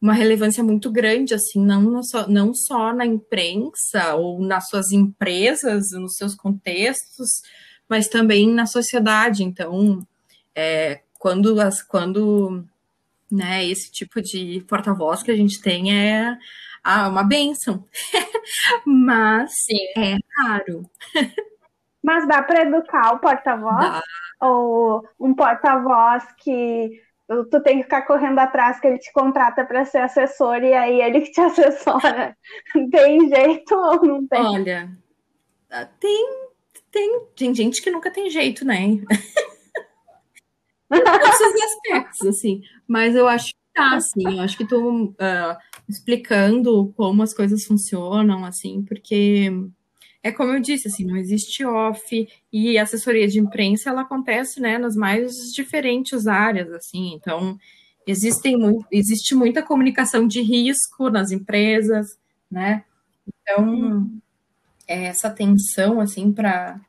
[0.00, 5.90] uma relevância muito grande, assim, não só, não só na imprensa ou nas suas empresas,
[5.92, 7.42] nos seus contextos,
[7.88, 9.44] mas também na sociedade.
[9.44, 10.06] Então,
[10.54, 12.64] é, quando, as, quando
[13.30, 16.36] né, esse tipo de porta-voz que a gente tem é
[16.82, 17.84] ah, uma benção,
[18.86, 19.86] mas Sim.
[19.96, 20.82] é raro.
[22.02, 24.00] Mas dá para educar o porta-voz?
[24.40, 27.02] Ou um porta-voz que
[27.50, 31.00] tu tem que ficar correndo atrás que ele te contrata para ser assessor e aí
[31.00, 32.36] ele que te assessora.
[32.90, 34.40] Tem jeito ou não tem?
[34.40, 34.90] Olha,
[36.00, 36.26] tem,
[36.90, 38.78] tem, tem gente que nunca tem jeito, né?
[40.90, 42.62] Todos os aspectos, assim.
[42.86, 44.36] Mas eu acho que tá, assim.
[44.38, 45.56] Eu acho que tô uh,
[45.88, 49.52] explicando como as coisas funcionam, assim, porque
[50.22, 54.78] é como eu disse, assim, não existe off e assessoria de imprensa ela acontece, né,
[54.78, 57.14] nas mais diferentes áreas, assim.
[57.14, 57.58] Então,
[58.06, 62.06] existem muito, existe muita comunicação de risco nas empresas,
[62.50, 62.84] né?
[63.26, 64.10] Então,
[64.86, 66.80] essa tensão, assim, para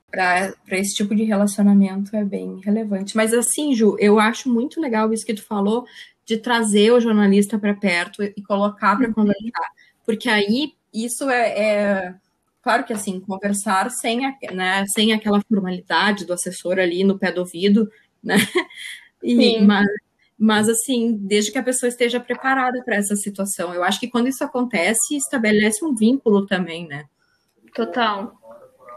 [0.71, 3.15] esse tipo de relacionamento é bem relevante.
[3.15, 5.85] Mas, assim, Ju, eu acho muito legal isso que tu falou,
[6.25, 9.13] de trazer o jornalista para perto e colocar para uhum.
[9.13, 9.69] conversar.
[10.05, 12.15] Porque aí, isso é, é,
[12.61, 17.31] Claro que, assim, conversar sem, a, né, sem aquela formalidade do assessor ali no pé
[17.31, 17.89] do ouvido,
[18.23, 18.35] né?
[19.23, 19.85] E, mas,
[20.35, 23.71] mas, assim, desde que a pessoa esteja preparada para essa situação.
[23.71, 27.05] Eu acho que quando isso acontece, estabelece um vínculo também, né?
[27.75, 28.33] Total.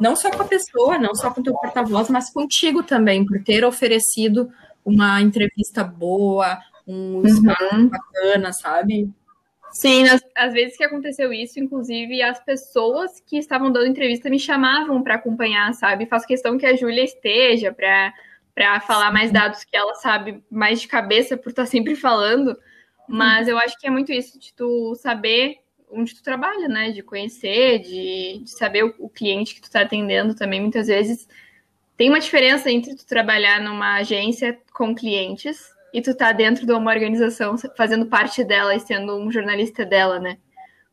[0.00, 3.42] Não só com a pessoa, não só com o teu porta-voz, mas contigo também, por
[3.44, 4.50] ter oferecido
[4.83, 7.88] uma entrevista boa, um uhum.
[7.88, 9.11] bacana, sabe?
[9.75, 14.39] Sim, às, às, vezes que aconteceu isso, inclusive as pessoas que estavam dando entrevista me
[14.39, 16.07] chamavam para acompanhar, sabe?
[16.07, 20.87] Faço questão que a Júlia esteja para falar mais dados que ela sabe mais de
[20.87, 22.57] cabeça por estar tá sempre falando.
[23.09, 25.57] Mas eu acho que é muito isso de tu saber
[25.91, 26.93] onde tu trabalha, né?
[26.93, 30.61] De conhecer, de, de saber o, o, cliente que tu está atendendo também.
[30.61, 31.29] Muitas vezes
[31.97, 36.73] tem uma diferença entre tu trabalhar numa agência com clientes e tu tá dentro de
[36.73, 40.39] uma organização fazendo parte dela e sendo um jornalista dela, né?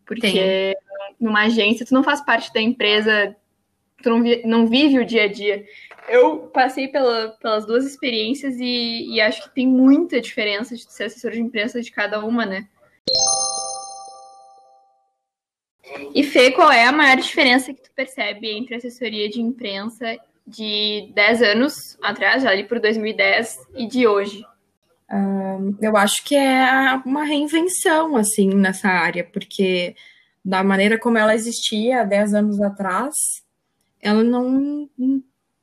[0.06, 0.76] Porque tem.
[1.20, 3.36] numa agência tu não faz parte da empresa,
[4.04, 5.66] tu não, vi, não vive o dia a dia.
[6.08, 11.06] Eu passei pela, pelas duas experiências e, e acho que tem muita diferença de ser
[11.06, 12.68] assessor de imprensa de cada uma, né?
[16.14, 21.10] E Fê, qual é a maior diferença que tu percebe entre assessoria de imprensa de
[21.16, 24.44] 10 anos atrás, ali por 2010, e de hoje?
[25.12, 29.93] Uh, eu acho que é uma reinvenção, assim, nessa área, porque
[30.43, 33.15] da maneira como ela existia há 10 anos atrás,
[34.00, 34.89] ela não,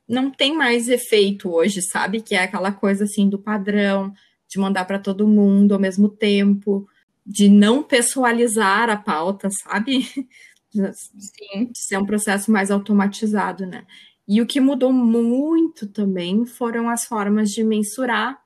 [0.07, 2.21] não tem mais efeito hoje, sabe?
[2.21, 4.13] Que é aquela coisa, assim, do padrão,
[4.47, 6.87] de mandar para todo mundo ao mesmo tempo,
[7.25, 10.03] de não pessoalizar a pauta, sabe?
[10.71, 11.71] Sim.
[11.71, 13.83] De ser um processo mais automatizado, né?
[14.27, 18.39] E o que mudou muito também foram as formas de mensurar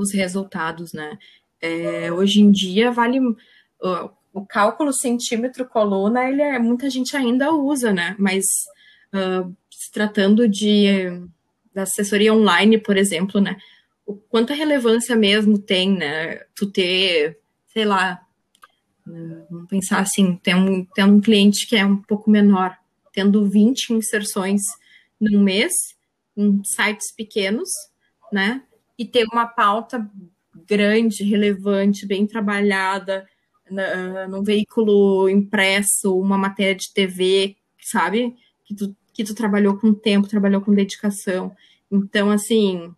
[0.00, 1.18] os resultados, né?
[1.60, 3.36] É, hoje em dia vale o,
[4.32, 8.14] o cálculo centímetro coluna, ele é muita gente ainda usa, né?
[8.18, 8.44] Mas
[9.12, 10.94] uh, se tratando de
[11.74, 13.56] da assessoria online, por exemplo, né?
[14.06, 16.36] O quanta relevância mesmo tem, né?
[16.54, 17.38] Tu ter
[17.72, 18.20] sei lá,
[19.50, 22.76] vamos pensar assim, tem um, tem um cliente que é um pouco menor,
[23.12, 24.62] tendo 20 inserções
[25.20, 25.72] num mês,
[26.36, 27.68] em sites pequenos,
[28.32, 28.62] né?
[28.98, 30.10] E ter uma pauta
[30.66, 33.26] grande, relevante, bem trabalhada,
[33.70, 38.34] na, num veículo impresso, uma matéria de TV, sabe?
[38.64, 41.54] Que tu, que tu trabalhou com tempo, trabalhou com dedicação.
[41.90, 42.92] Então, assim,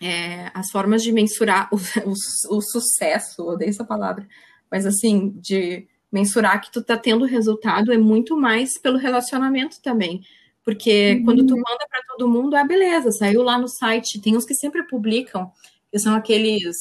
[0.00, 1.76] é, as formas de mensurar o,
[2.08, 4.26] o, o, sucesso, odeio essa palavra,
[4.70, 10.22] mas assim, de mensurar que tu tá tendo resultado é muito mais pelo relacionamento também.
[10.68, 11.24] Porque uhum.
[11.24, 14.54] quando tu manda para todo mundo, ah, beleza, saiu lá no site, tem uns que
[14.54, 15.50] sempre publicam,
[15.90, 16.76] que são aqueles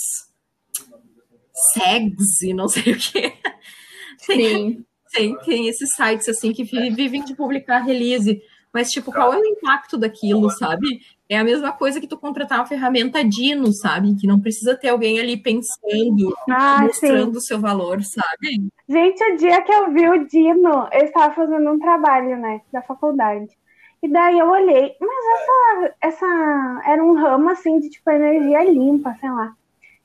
[1.74, 3.34] segs e não sei o quê.
[4.20, 4.84] Sim.
[5.14, 8.42] Tem, tem esses sites assim que vivem de publicar release.
[8.74, 11.00] Mas, tipo, qual é o impacto daquilo, sabe?
[11.30, 14.16] É a mesma coisa que tu contratar uma ferramenta Dino, sabe?
[14.16, 18.68] Que não precisa ter alguém ali pensando, ah, mostrando o seu valor, sabe?
[18.88, 22.82] Gente, o dia que eu vi o Dino, eu estava fazendo um trabalho, né, da
[22.82, 23.57] faculdade.
[24.02, 29.16] E daí eu olhei, mas essa, essa era um ramo assim de tipo energia limpa,
[29.20, 29.54] sei lá.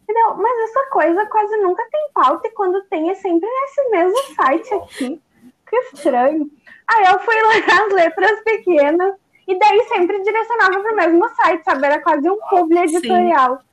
[0.02, 0.34] Entendeu?
[0.36, 4.74] Mas essa coisa quase nunca tem pauta e quando tem é sempre nesse mesmo site
[4.74, 5.22] aqui.
[5.68, 6.50] Que estranho.
[6.88, 9.14] Aí eu fui ler as letras pequenas
[9.46, 11.86] e daí sempre direcionava para o mesmo site, sabe?
[11.86, 13.58] Era quase um publi editorial.
[13.58, 13.64] Sim.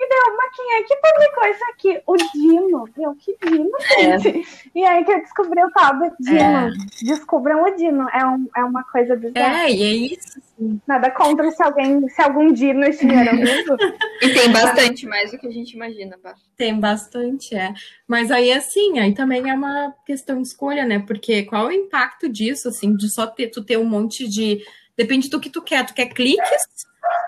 [0.00, 2.02] E deu, mas quem é que publicou isso aqui?
[2.06, 2.88] O Dino.
[2.96, 4.28] Eu, que Dino, gente?
[4.28, 4.78] É.
[4.78, 6.38] E aí que eu descobri o tal do Dino.
[6.38, 6.70] É.
[7.02, 8.08] Descubram o Dino.
[8.10, 9.64] É, um, é uma coisa bizarra.
[9.64, 10.40] É, e é isso.
[10.86, 13.76] Nada contra se alguém, se algum Dino estiver ouvindo.
[14.22, 16.34] e tem bastante, mais do que a gente imagina, Bah.
[16.56, 17.74] Tem bastante, é.
[18.06, 21.00] Mas aí, assim, aí também é uma questão de escolha, né?
[21.04, 24.62] Porque qual é o impacto disso, assim, de só ter, tu ter um monte de
[24.98, 25.86] Depende do que tu quer.
[25.86, 26.62] Tu quer cliques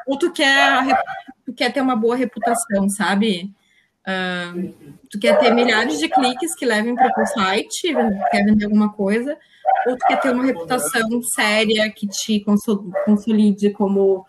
[0.04, 0.83] ou tu quer,
[1.50, 3.52] tu quer ter uma boa reputação, sabe?
[4.06, 4.72] Uh,
[5.10, 7.94] tu quer ter milhares de cliques que levem para o teu site,
[8.30, 9.36] quer vender alguma coisa,
[9.86, 12.44] ou tu quer ter uma reputação séria que te
[13.04, 14.24] consolide como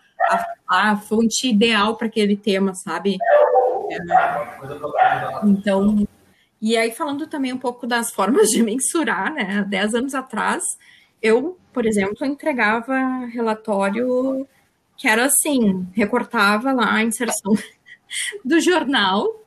[0.68, 3.16] a, a fonte ideal para aquele tema, sabe?
[5.44, 6.06] Então,
[6.60, 9.64] e aí falando também um pouco das formas de mensurar, né?
[9.68, 10.62] Dez anos atrás,
[11.20, 14.46] eu, por exemplo, entregava relatório
[14.96, 17.54] que era assim, recortava lá a inserção
[18.44, 19.42] do jornal,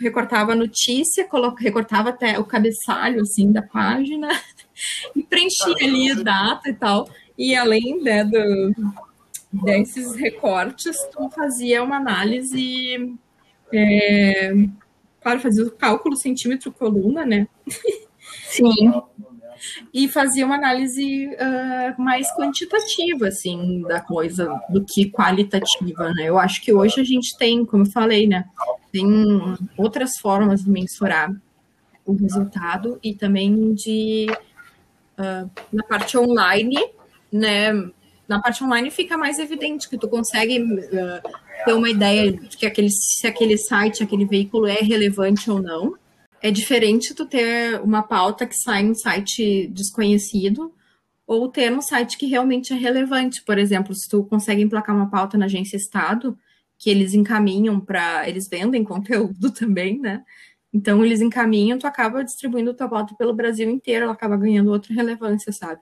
[0.00, 4.28] recortava a notícia, recortava até o cabeçalho assim da página
[5.14, 7.08] e preenchia ali a data e tal.
[7.36, 8.74] E além né, do,
[9.52, 13.16] desses recortes, tu fazia uma análise,
[13.72, 14.52] é,
[15.20, 17.48] claro, fazia o cálculo centímetro coluna, né?
[18.44, 18.92] Sim.
[19.92, 26.28] E fazia uma análise uh, mais quantitativa, assim, da coisa, do que qualitativa, né?
[26.28, 28.44] Eu acho que hoje a gente tem, como eu falei, né?
[28.92, 29.06] Tem
[29.76, 31.32] outras formas de mensurar
[32.04, 34.26] o resultado e também de
[35.18, 36.76] uh, na parte online,
[37.32, 37.72] né?
[38.26, 41.30] Na parte online fica mais evidente que tu consegue uh,
[41.64, 45.94] ter uma ideia de que aquele, se aquele site, aquele veículo é relevante ou não.
[46.42, 50.72] É diferente tu ter uma pauta que sai em um site desconhecido
[51.26, 53.42] ou ter um site que realmente é relevante.
[53.44, 56.36] Por exemplo, se tu consegue emplacar uma pauta na agência Estado,
[56.80, 58.28] que eles encaminham para.
[58.28, 60.24] Eles vendem conteúdo também, né?
[60.72, 64.94] Então, eles encaminham, tu acaba distribuindo tua pauta pelo Brasil inteiro, ela acaba ganhando outra
[64.94, 65.80] relevância, sabe?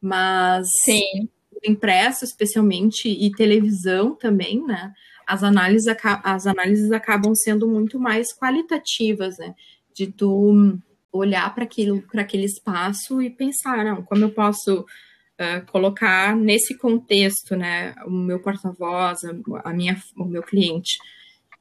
[0.00, 0.68] Mas.
[0.84, 1.28] Sim.
[1.64, 4.92] Impresso, especialmente, e televisão também, né?
[5.26, 5.92] As análises,
[6.22, 9.54] as análises acabam sendo muito mais qualitativas, né?
[9.96, 10.78] De tu
[11.10, 16.76] olhar para aquilo, para aquele espaço e pensar, não, como eu posso uh, colocar nesse
[16.76, 19.20] contexto, né, o meu porta-voz,
[19.64, 20.98] a, minha, o meu cliente.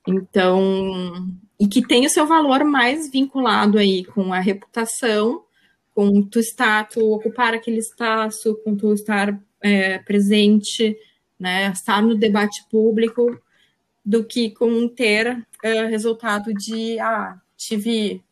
[0.05, 1.25] Então,
[1.57, 5.43] e que tem o seu valor mais vinculado aí com a reputação,
[5.93, 10.95] com tu estar, tu ocupar aquele espaço, com tu estar é, presente,
[11.39, 13.39] né, estar no debate público,
[14.05, 18.23] do que com ter uh, resultado de, ah, tive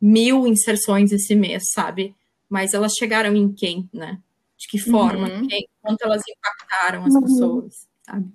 [0.00, 2.14] mil inserções esse mês, sabe?
[2.48, 4.18] Mas elas chegaram em quem, né?
[4.56, 5.48] De que forma, uhum.
[5.48, 7.22] quem, quanto elas impactaram as uhum.
[7.22, 8.26] pessoas, sabe?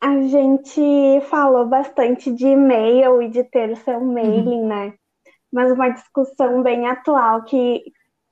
[0.00, 4.68] A gente falou bastante de e-mail e de ter o seu mailing, uhum.
[4.68, 4.94] né?
[5.52, 7.82] Mas uma discussão bem atual que,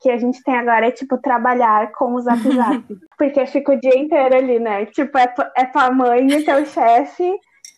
[0.00, 2.84] que a gente tem agora é, tipo, trabalhar com o Zap Zap.
[3.16, 4.86] Porque fica o dia inteiro ali, né?
[4.86, 7.32] Tipo, é, é tua mãe, teu chefe,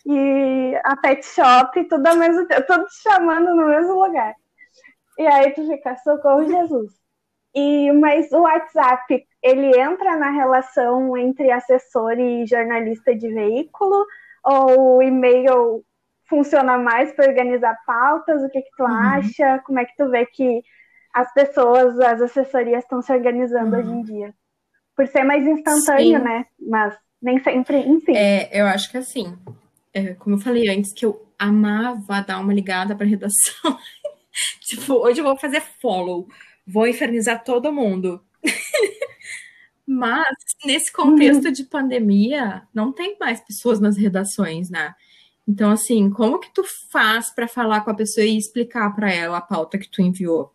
[0.09, 4.33] e a pet shop, tudo ao mesmo tempo, todos chamando no mesmo lugar.
[5.19, 6.93] E aí tu fica, socorro Jesus.
[7.53, 14.05] E, mas o WhatsApp, ele entra na relação entre assessor e jornalista de veículo?
[14.45, 15.83] Ou o e-mail
[16.29, 18.41] funciona mais para organizar pautas?
[18.43, 18.95] O que, que tu uhum.
[18.95, 19.59] acha?
[19.65, 20.61] Como é que tu vê que
[21.13, 23.81] as pessoas, as assessorias estão se organizando uhum.
[23.81, 24.33] hoje em dia?
[24.95, 26.23] Por ser mais instantâneo, Sim.
[26.23, 26.45] né?
[26.59, 28.15] Mas nem sempre, enfim.
[28.15, 29.35] É, eu acho que assim,
[29.97, 33.77] é, como eu falei antes, que eu amava dar uma ligada para redação.
[34.61, 36.27] tipo, hoje eu vou fazer follow,
[36.65, 38.21] vou infernizar todo mundo.
[39.87, 40.27] Mas
[40.65, 44.93] nesse contexto de pandemia, não tem mais pessoas nas redações, né?
[45.47, 49.37] Então, assim, como que tu faz para falar com a pessoa e explicar para ela
[49.37, 50.51] a pauta que tu enviou?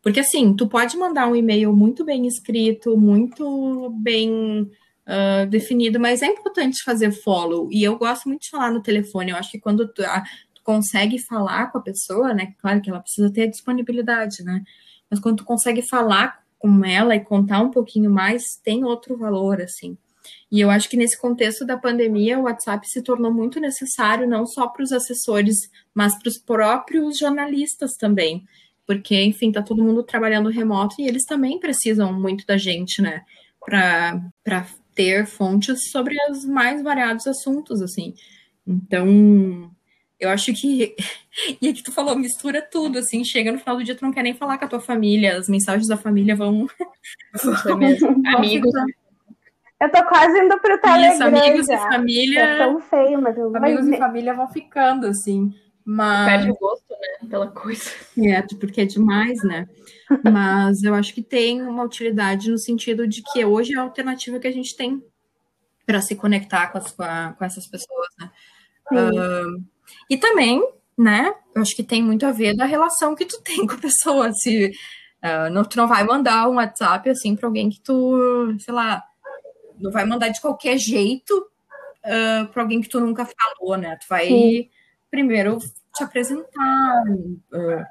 [0.00, 4.70] Porque, assim, tu pode mandar um e-mail muito bem escrito, muito bem
[5.08, 7.68] uh, definido, mas é importante fazer follow.
[7.72, 9.30] E eu gosto muito de falar no telefone.
[9.30, 10.22] Eu acho que quando tu, uh,
[10.54, 12.54] tu consegue falar com a pessoa, né?
[12.58, 14.62] Claro que ela precisa ter a disponibilidade, né?
[15.10, 19.62] Mas quando tu consegue falar com ela e contar um pouquinho mais, tem outro valor,
[19.62, 19.96] assim.
[20.50, 24.44] E eu acho que nesse contexto da pandemia, o WhatsApp se tornou muito necessário, não
[24.44, 28.44] só para os assessores, mas para os próprios jornalistas também.
[28.86, 33.22] Porque, enfim, tá todo mundo trabalhando remoto e eles também precisam muito da gente, né?
[33.60, 34.66] Para
[34.98, 38.14] ter fontes sobre os mais variados assuntos, assim.
[38.66, 39.70] Então,
[40.18, 40.96] eu acho que.
[41.62, 44.24] E aqui tu falou, mistura tudo, assim, chega no final do dia, tu não quer
[44.24, 46.66] nem falar com a tua família, as mensagens da família vão.
[48.36, 48.72] amigos.
[49.80, 51.12] Eu tô quase indo pro Telegram.
[51.12, 51.74] Isso, amigos já.
[51.74, 52.40] e família.
[52.40, 55.54] É tão feio, mas eu Amigos e família vão ficando, assim.
[55.90, 56.26] Mas...
[56.26, 57.28] Perde o gosto, né?
[57.30, 57.90] Pela coisa.
[58.18, 59.66] É, porque é demais, né?
[60.22, 64.38] Mas eu acho que tem uma utilidade no sentido de que hoje é a alternativa
[64.38, 65.02] que a gente tem
[65.86, 68.30] para se conectar com, as, com, a, com, essas pessoas, né?
[68.92, 69.64] Uh,
[70.10, 70.62] e também,
[70.96, 71.34] né?
[71.54, 74.30] Eu acho que tem muito a ver da relação que tu tem com a pessoa.
[74.34, 74.66] Se
[75.24, 79.02] uh, não, tu não vai mandar um WhatsApp assim para alguém que tu, sei lá,
[79.80, 81.32] não vai mandar de qualquer jeito
[82.04, 83.96] uh, para alguém que tu nunca falou, né?
[83.96, 84.68] Tu vai Sim.
[85.10, 85.58] Primeiro
[85.94, 87.02] te apresentar,
[87.52, 87.84] uh,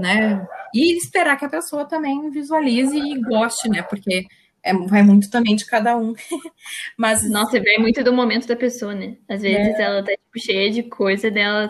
[0.00, 0.46] né?
[0.74, 3.82] E esperar que a pessoa também visualize e goste, né?
[3.82, 4.26] Porque
[4.64, 6.14] é, vai muito também de cada um.
[6.96, 7.28] Mas.
[7.30, 9.16] Nossa, vem muito do momento da pessoa, né?
[9.28, 9.82] Às vezes é.
[9.82, 11.68] ela tá tipo, cheia de coisa dela.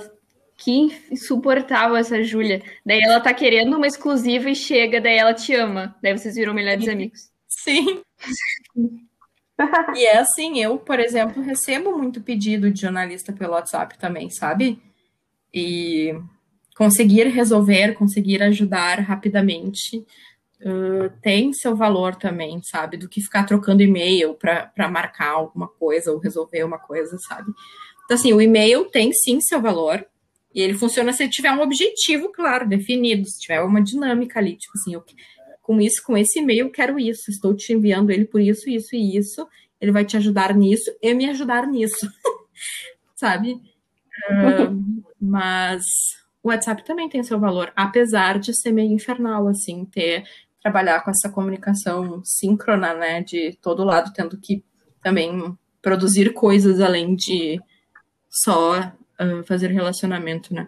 [0.56, 2.62] Que insuportável essa Júlia.
[2.86, 5.96] Daí ela tá querendo uma exclusiva e chega, daí ela te ama.
[6.00, 7.28] Daí vocês viram melhores amigos.
[7.48, 8.02] Sim.
[9.96, 14.80] e é assim, eu, por exemplo, recebo muito pedido de jornalista pelo WhatsApp também, sabe?
[15.54, 16.12] E
[16.76, 19.98] conseguir resolver, conseguir ajudar rapidamente
[20.60, 22.96] uh, tem seu valor também, sabe?
[22.96, 27.52] Do que ficar trocando e-mail para marcar alguma coisa ou resolver uma coisa, sabe?
[28.04, 30.04] Então, assim, o e-mail tem sim seu valor,
[30.54, 34.72] e ele funciona se tiver um objetivo claro, definido, se tiver uma dinâmica ali, tipo
[34.76, 35.04] assim, eu,
[35.60, 38.94] com isso, com esse e-mail, eu quero isso, estou te enviando ele por isso, isso
[38.94, 39.46] e isso,
[39.80, 42.06] ele vai te ajudar nisso e me ajudar nisso,
[43.16, 43.60] sabe?
[44.30, 45.82] Uh, mas
[46.42, 50.24] o WhatsApp também tem seu valor, apesar de ser meio infernal, assim, ter
[50.62, 54.64] trabalhar com essa comunicação síncrona, né, de todo lado, tendo que
[55.02, 57.60] também produzir coisas além de
[58.30, 60.66] só uh, fazer relacionamento, né?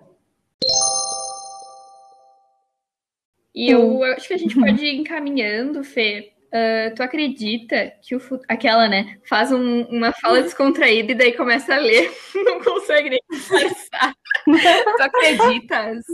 [3.55, 6.36] E eu acho que a gente pode ir encaminhando, Fê.
[6.47, 11.75] Uh, tu acredita que o aquela, né, faz um, uma fala descontraída e daí começa
[11.75, 14.15] a ler, não consegue nem disfarçar.
[14.97, 16.05] tu acreditas?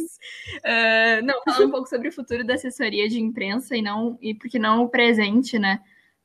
[0.57, 4.35] Uh, não, falando um pouco sobre o futuro da assessoria de imprensa e não e
[4.35, 5.80] porque não o presente, né?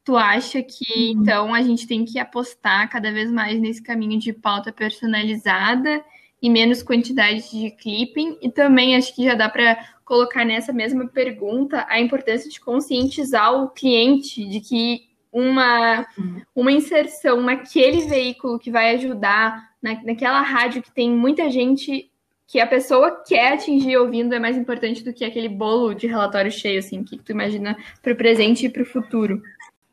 [0.05, 1.21] Tu acha que uhum.
[1.21, 6.03] então a gente tem que apostar cada vez mais nesse caminho de pauta personalizada
[6.41, 8.37] e menos quantidade de clipping?
[8.41, 13.53] E também acho que já dá para colocar nessa mesma pergunta a importância de conscientizar
[13.53, 16.07] o cliente de que uma,
[16.55, 22.09] uma inserção naquele veículo que vai ajudar, na, naquela rádio que tem muita gente
[22.47, 26.49] que a pessoa quer atingir ouvindo é mais importante do que aquele bolo de relatório
[26.49, 29.41] cheio, assim, que tu imagina para o presente e para o futuro.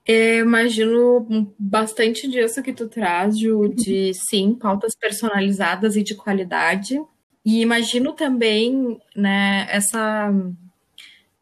[0.06, 7.00] Eu imagino bastante disso que tu traz, Ju, de sim, pautas personalizadas e de qualidade.
[7.44, 10.30] E imagino também, né, essa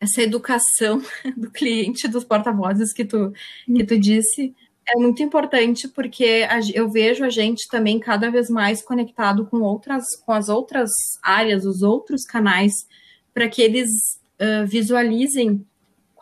[0.01, 1.01] essa educação
[1.37, 3.33] do cliente, dos porta-vozes que tu,
[3.65, 4.53] que tu disse,
[4.85, 6.45] é muito importante porque
[6.75, 10.91] eu vejo a gente também cada vez mais conectado com outras, com as outras
[11.23, 12.73] áreas, os outros canais,
[13.33, 13.89] para que eles
[14.41, 15.65] uh, visualizem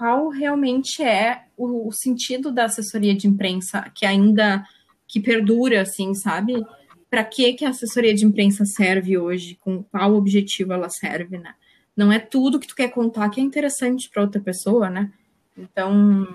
[0.01, 4.65] qual realmente é o, o, sentido da assessoria de imprensa que ainda
[5.07, 6.55] que perdura, assim, sabe?
[7.11, 9.59] Para que que a assessoria de imprensa serve hoje?
[9.61, 11.55] Com qual objetivo ela serve, né?
[11.95, 15.13] Não é tudo que tu quer contar que é interessante para outra pessoa, né?
[15.55, 16.27] Então,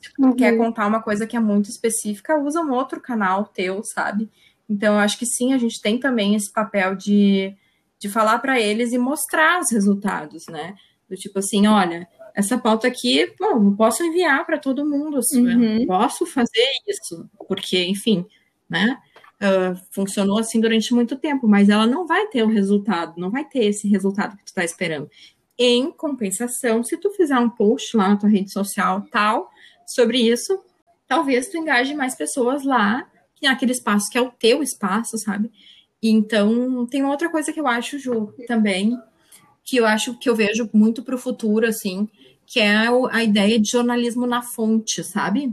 [0.00, 0.34] se tu uhum.
[0.34, 4.30] quer contar uma coisa que é muito específica, usa um outro canal teu, sabe?
[4.66, 7.54] Então, eu acho que sim, a gente tem também esse papel de,
[7.98, 10.74] de falar para eles e mostrar os resultados, né?
[11.10, 15.46] Do tipo assim, olha, essa pauta aqui, bom, não posso enviar para todo mundo, assim,
[15.46, 15.86] uhum.
[15.86, 18.24] posso fazer isso, porque, enfim,
[18.68, 18.98] né?
[19.42, 23.42] Uh, funcionou assim durante muito tempo, mas ela não vai ter o resultado, não vai
[23.44, 25.10] ter esse resultado que tu está esperando.
[25.58, 29.48] Em compensação, se tu fizer um post lá na tua rede social tal
[29.86, 30.62] sobre isso,
[31.08, 33.10] talvez tu engaje mais pessoas lá,
[33.42, 35.50] naquele espaço que é o teu espaço, sabe?
[36.02, 38.98] Então, tem outra coisa que eu acho, Ju, também,
[39.64, 42.08] que eu acho que eu vejo muito para o futuro, assim,
[42.46, 45.52] que é a ideia de jornalismo na fonte, sabe?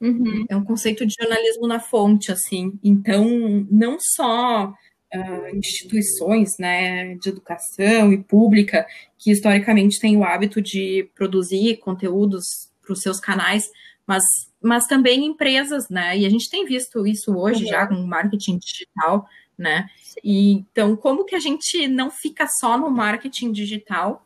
[0.00, 0.46] Uhum.
[0.48, 2.78] É um conceito de jornalismo na fonte, assim.
[2.84, 3.26] Então,
[3.70, 4.72] não só
[5.14, 8.86] uh, instituições né, de educação e pública,
[9.18, 12.44] que historicamente têm o hábito de produzir conteúdos
[12.82, 13.68] para os seus canais,
[14.06, 14.22] mas,
[14.62, 16.16] mas também empresas, né?
[16.16, 17.70] E a gente tem visto isso hoje uhum.
[17.70, 19.26] já com marketing digital,
[19.58, 19.88] né?
[20.22, 24.24] E, então, como que a gente não fica só no marketing digital,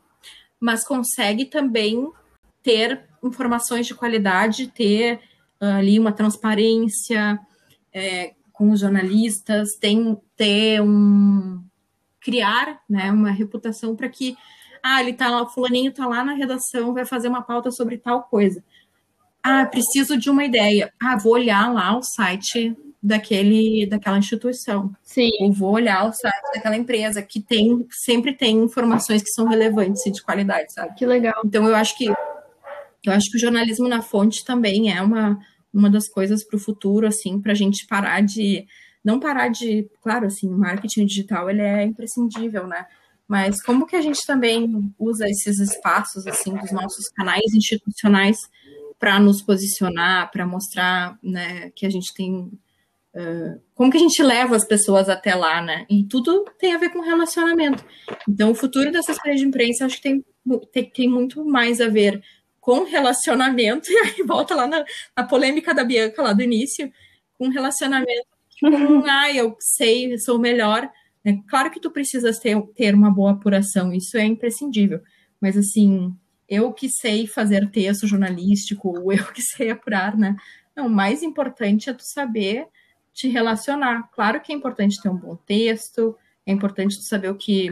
[0.59, 2.07] mas consegue também
[2.61, 5.19] ter informações de qualidade, ter
[5.61, 7.39] uh, ali uma transparência
[7.91, 11.63] é, com os jornalistas, tem, ter um
[12.21, 14.37] criar né, uma reputação para que
[14.81, 17.97] ah, ele tá lá, o fulaninho está lá na redação, vai fazer uma pauta sobre
[17.97, 18.63] tal coisa.
[19.41, 20.93] Ah, preciso de uma ideia.
[21.01, 24.95] Ah, vou olhar lá o site daquele, daquela instituição.
[25.03, 25.29] Sim.
[25.41, 30.05] Ou vou olhar o site daquela empresa que tem, sempre tem informações que são relevantes
[30.05, 30.95] e de qualidade, sabe?
[30.95, 31.41] Que legal.
[31.43, 32.07] Então eu acho que
[33.05, 35.37] eu acho que o jornalismo na fonte também é uma,
[35.73, 38.65] uma das coisas para o futuro, assim, para a gente parar de
[39.03, 42.85] não parar de, claro, assim, o marketing digital ele é imprescindível, né?
[43.27, 48.37] Mas como que a gente também usa esses espaços assim dos nossos canais institucionais
[48.97, 52.49] para nos posicionar, para mostrar, né, que a gente tem
[53.15, 55.85] Uh, como que a gente leva as pessoas até lá, né?
[55.87, 57.85] E tudo tem a ver com relacionamento.
[58.27, 60.25] Então, o futuro dessa assessoria de imprensa acho que tem,
[60.71, 62.23] tem, tem, muito mais a ver
[62.59, 64.83] com relacionamento, e aí volta lá na,
[65.15, 66.91] na polêmica da Bianca lá do início,
[67.37, 68.25] com relacionamento,
[68.59, 70.89] com, ah, eu sei, eu sou melhor.
[71.23, 75.01] É claro que tu precisas ter, ter uma boa apuração, isso é imprescindível,
[75.39, 76.13] mas assim,
[76.49, 80.35] eu que sei fazer texto jornalístico, eu que sei apurar, né?
[80.75, 82.67] Não, o mais importante é tu saber
[83.13, 84.09] te relacionar.
[84.13, 87.71] Claro que é importante ter um bom texto, é importante saber o que,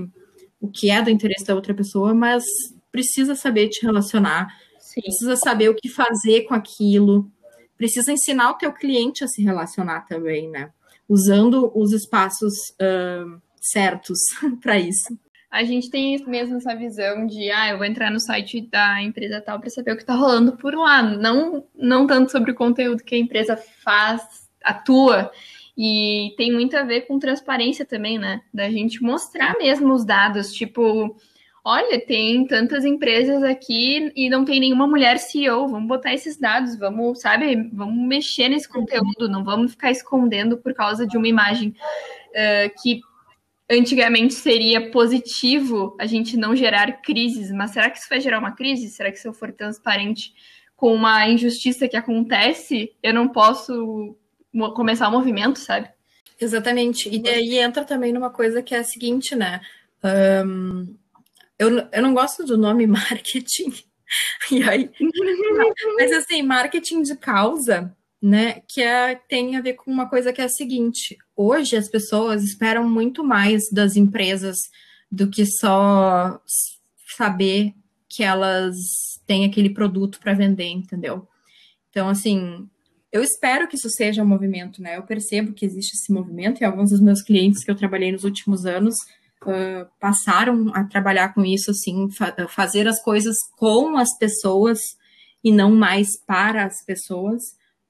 [0.60, 2.44] o que é do interesse da outra pessoa, mas
[2.92, 4.48] precisa saber te relacionar,
[4.80, 5.02] Sim.
[5.02, 7.32] precisa saber o que fazer com aquilo,
[7.78, 10.72] precisa ensinar o teu cliente a se relacionar também, né?
[11.10, 14.20] Usando os espaços uh, certos
[14.62, 15.18] para isso.
[15.50, 19.42] A gente tem mesmo essa visão de, ah, eu vou entrar no site da empresa
[19.42, 23.04] tal para saber o que está rolando por lá, não, não tanto sobre o conteúdo
[23.04, 25.32] que a empresa faz, atua.
[25.78, 28.42] E tem muito a ver com transparência também, né?
[28.54, 31.16] Da gente mostrar mesmo os dados, tipo,
[31.64, 36.78] olha, tem tantas empresas aqui e não tem nenhuma mulher CEO, vamos botar esses dados,
[36.78, 41.70] vamos, sabe, vamos mexer nesse conteúdo, não vamos ficar escondendo por causa de uma imagem
[41.70, 43.02] uh, que
[43.70, 48.52] antigamente seria positivo a gente não gerar crises, mas será que isso vai gerar uma
[48.52, 48.90] crise?
[48.90, 50.34] Será que se eu for transparente
[50.76, 54.18] com uma injustiça que acontece, eu não posso
[54.74, 55.90] começar o movimento, sabe?
[56.40, 57.08] Exatamente.
[57.10, 59.62] E aí entra também numa coisa que é a seguinte, né?
[60.04, 60.96] Um,
[61.58, 63.72] eu, eu não gosto do nome marketing.
[64.52, 64.90] E aí,
[65.98, 68.62] mas assim, marketing de causa, né?
[68.68, 72.44] Que é, tem a ver com uma coisa que é a seguinte: hoje as pessoas
[72.44, 74.58] esperam muito mais das empresas
[75.12, 76.42] do que só
[77.16, 77.74] saber
[78.10, 78.76] que elas
[79.26, 81.28] têm aquele produto para vender, entendeu?
[81.90, 82.70] Então, assim,
[83.12, 84.98] eu espero que isso seja um movimento, né?
[84.98, 88.24] Eu percebo que existe esse movimento e alguns dos meus clientes que eu trabalhei nos
[88.24, 88.96] últimos anos
[89.44, 94.80] uh, passaram a trabalhar com isso, assim, fa fazer as coisas com as pessoas
[95.44, 97.42] e não mais para as pessoas,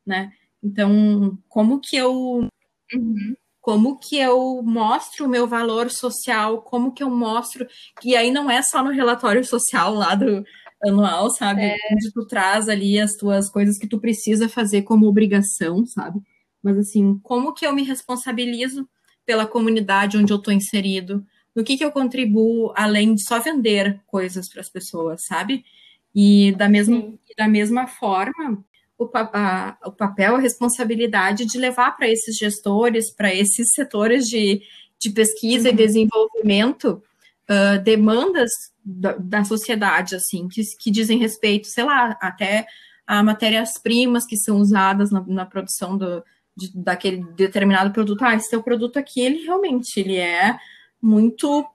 [0.05, 0.31] né?
[0.63, 2.49] Então, como que eu
[2.93, 3.35] uhum.
[3.59, 7.67] como que eu mostro o meu valor social, como que eu mostro,
[8.03, 10.43] e aí não é só no relatório social lá do,
[10.83, 11.61] anual, sabe?
[11.61, 11.75] É.
[11.91, 16.19] Onde tu traz ali as tuas coisas que tu precisa fazer como obrigação, sabe?
[16.61, 18.87] Mas assim, como que eu me responsabilizo
[19.25, 21.25] pela comunidade onde eu estou inserido?
[21.55, 25.63] No que que eu contribuo além de só vender coisas para as pessoas, sabe?
[26.13, 28.63] E da mesma, da mesma forma,
[28.97, 34.61] o, a, o papel, a responsabilidade de levar para esses gestores, para esses setores de,
[34.99, 35.73] de pesquisa uhum.
[35.73, 37.01] e desenvolvimento,
[37.49, 38.51] uh, demandas
[38.83, 42.65] da, da sociedade, assim, que, que dizem respeito, sei lá, até
[43.05, 46.23] a matérias-primas que são usadas na, na produção do,
[46.55, 48.23] de, daquele determinado produto.
[48.23, 50.57] Ah, esse teu produto aqui, ele realmente ele é
[51.01, 51.65] muito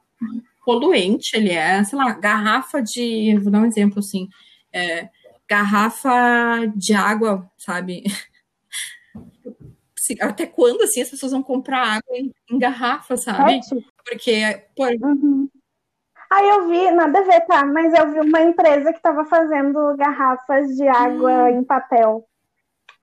[0.65, 3.39] poluente, ele é, sei lá, garrafa de.
[3.39, 4.29] Vou dar um exemplo assim.
[4.73, 5.09] É,
[5.49, 8.03] garrafa de água, sabe?
[10.21, 13.61] Até quando assim as pessoas vão comprar água em, em garrafa, sabe?
[14.05, 15.49] Porque por, uhum.
[16.31, 17.65] Aí eu vi, nada a ver, tá?
[17.65, 21.49] Mas eu vi uma empresa que estava fazendo garrafas de água hum.
[21.61, 22.27] em papel.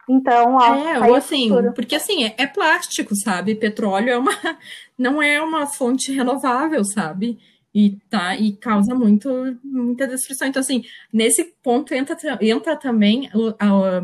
[0.09, 0.75] Então, ó.
[0.75, 3.55] É, ou assim, porque assim, é, é, plástico, sabe?
[3.55, 4.31] Petróleo é uma,
[4.97, 7.39] não é uma fonte renovável, sabe?
[7.73, 10.47] E, tá, e causa muito, muita destruição.
[10.47, 14.03] Então, assim, nesse ponto entra, entra também o, a,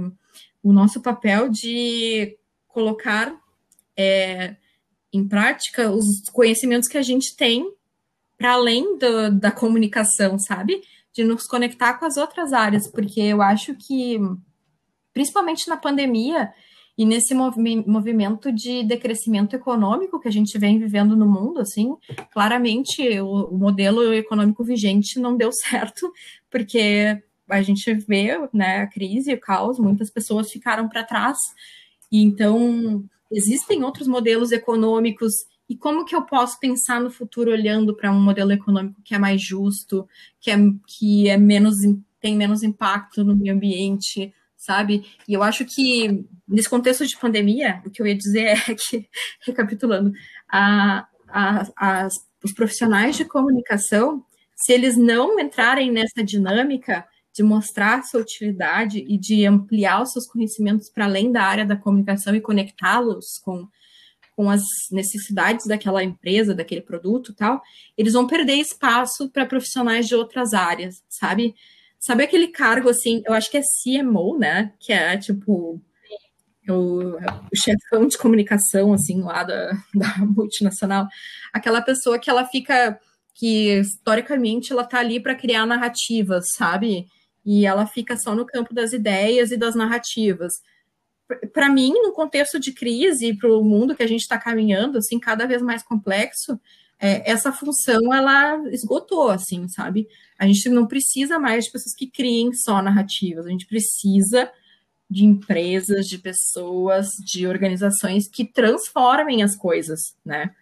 [0.63, 2.35] o nosso papel de
[2.67, 3.35] colocar
[3.95, 4.55] é,
[5.11, 7.71] em prática os conhecimentos que a gente tem
[8.39, 10.81] para além do, da comunicação, sabe?
[11.13, 14.17] De nos conectar com as outras áreas, porque eu acho que,
[15.13, 16.49] principalmente na pandemia
[16.97, 21.95] e nesse movi movimento de decrescimento econômico que a gente vem vivendo no mundo, assim,
[22.31, 26.09] claramente o, o modelo econômico vigente não deu certo,
[26.49, 31.37] porque a gente vê né, a crise, o caos, muitas pessoas ficaram para trás.
[32.11, 35.33] E então existem outros modelos econômicos
[35.69, 39.19] e como que eu posso pensar no futuro olhando para um modelo econômico que é
[39.19, 40.07] mais justo,
[40.41, 40.57] que é,
[40.87, 41.77] que é menos
[42.19, 45.05] tem menos impacto no meio ambiente, sabe?
[45.27, 49.07] E eu acho que nesse contexto de pandemia, o que eu ia dizer é que,
[49.45, 50.11] recapitulando,
[50.49, 58.03] a, a, as, os profissionais de comunicação, se eles não entrarem nessa dinâmica de mostrar
[58.03, 62.41] sua utilidade e de ampliar os seus conhecimentos para além da área da comunicação e
[62.41, 63.65] conectá-los com
[64.39, 67.61] com as necessidades daquela empresa, daquele produto tal,
[67.97, 71.53] eles vão perder espaço para profissionais de outras áreas, sabe?
[71.99, 74.71] Sabe aquele cargo assim, eu acho que é CMO, né?
[74.79, 75.81] Que é tipo
[76.69, 77.19] o, o
[77.53, 81.05] chefão de comunicação, assim, lá da, da multinacional.
[81.51, 82.97] Aquela pessoa que ela fica,
[83.35, 87.07] que historicamente ela tá ali para criar narrativas, sabe?
[87.45, 90.53] E ela fica só no campo das ideias e das narrativas
[91.53, 95.19] para mim, no contexto de crise, para o mundo que a gente está caminhando, assim,
[95.19, 96.59] cada vez mais complexo,
[96.99, 100.07] é, essa função ela esgotou, assim, sabe?
[100.37, 104.51] A gente não precisa mais de pessoas que criem só narrativas, a gente precisa
[105.09, 110.53] de empresas, de pessoas, de organizações que transformem as coisas, né?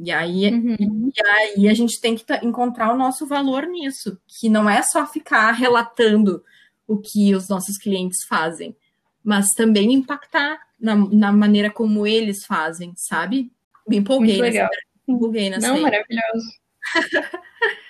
[0.00, 1.10] E aí, uhum.
[1.12, 5.04] e aí a gente tem que encontrar o nosso valor nisso, que não é só
[5.06, 6.44] ficar relatando
[6.86, 8.76] o que os nossos clientes fazem,
[9.24, 13.50] mas também impactar na, na maneira como eles fazem, sabe?
[13.86, 14.38] Me empolguei.
[14.38, 14.68] Muito legal.
[14.68, 15.82] Nessa, me empolguei nessa Não, aí.
[15.82, 16.48] maravilhoso.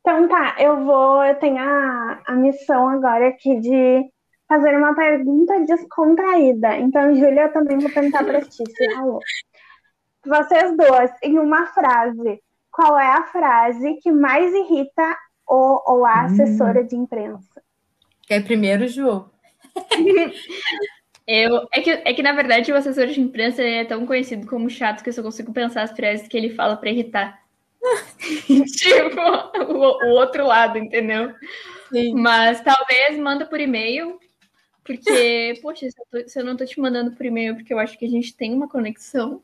[0.00, 4.10] então tá, eu vou, eu tenho a, a missão agora aqui de
[4.48, 6.76] fazer uma pergunta descontraída.
[6.78, 8.88] Então, Júlia, eu também vou perguntar para ti, se.
[10.26, 12.40] Vocês duas, em uma frase,
[12.70, 16.24] qual é a frase que mais irrita o ou a hum.
[16.26, 16.86] assessora hum.
[16.86, 17.62] de imprensa?
[18.26, 19.30] Quer primeiro, Ju?
[21.26, 24.70] Eu, é, que, é que, na verdade, o assessor de imprensa é tão conhecido como
[24.70, 27.42] chato que eu só consigo pensar as frases que ele fala para irritar.
[28.46, 29.20] tipo,
[29.72, 31.32] o, o, outro lado, entendeu?
[31.90, 32.14] Sim.
[32.14, 34.18] Mas talvez manda por e-mail,
[34.84, 37.78] porque, poxa, se eu, tô, se eu não tô te mandando por e-mail, porque eu
[37.78, 39.42] acho que a gente tem uma conexão,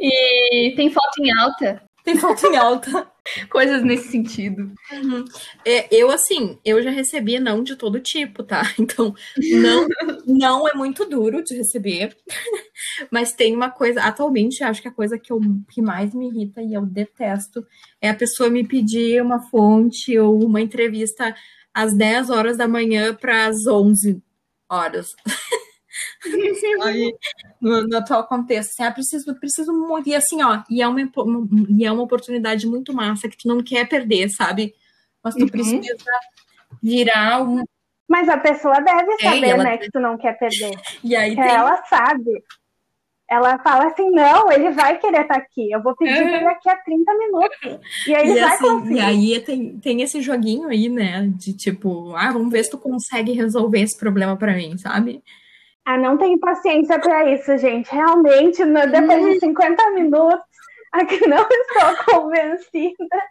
[0.00, 1.82] e tem foto em alta.
[2.04, 3.10] Tem foto em alta.
[3.50, 4.72] Coisas nesse sentido.
[4.92, 5.24] Uhum.
[5.64, 8.62] É, eu, assim, eu já recebi não de todo tipo, tá?
[8.78, 9.86] Então, não,
[10.26, 12.16] não é muito duro de receber.
[13.10, 16.62] Mas tem uma coisa, atualmente, acho que a coisa que, eu, que mais me irrita
[16.62, 17.66] e eu detesto
[18.00, 21.34] é a pessoa me pedir uma fonte ou uma entrevista
[21.74, 24.22] às 10 horas da manhã para as 11
[24.68, 25.14] horas.
[26.82, 27.14] Aí,
[27.60, 31.00] no, no, atual contexto, assim, ah, preciso, preciso muito, e assim, ó, e é, uma,
[31.68, 34.74] e é uma oportunidade muito massa que tu não quer perder, sabe?
[35.22, 35.48] Mas tu uhum.
[35.48, 35.96] precisa
[36.82, 37.62] virar um.
[38.08, 39.64] Mas a pessoa deve é, saber, ela...
[39.64, 40.74] né, que tu não quer perder.
[41.04, 41.44] E aí tem...
[41.44, 42.42] ela sabe.
[43.30, 45.70] Ela fala assim, não, ele vai querer estar tá aqui.
[45.70, 46.28] Eu vou pedir uhum.
[46.28, 47.80] ele aqui a 30 minutos.
[48.06, 48.94] E aí e vai assim, conseguir.
[48.94, 51.30] E aí tem, tem esse joguinho aí, né?
[51.36, 55.22] De tipo, ah, vamos ver se tu consegue resolver esse problema para mim, sabe?
[55.88, 57.90] Ah, não tenho paciência para isso, gente.
[57.90, 60.44] Realmente, no, depois de 50 minutos,
[60.92, 63.22] aqui não estou convencida.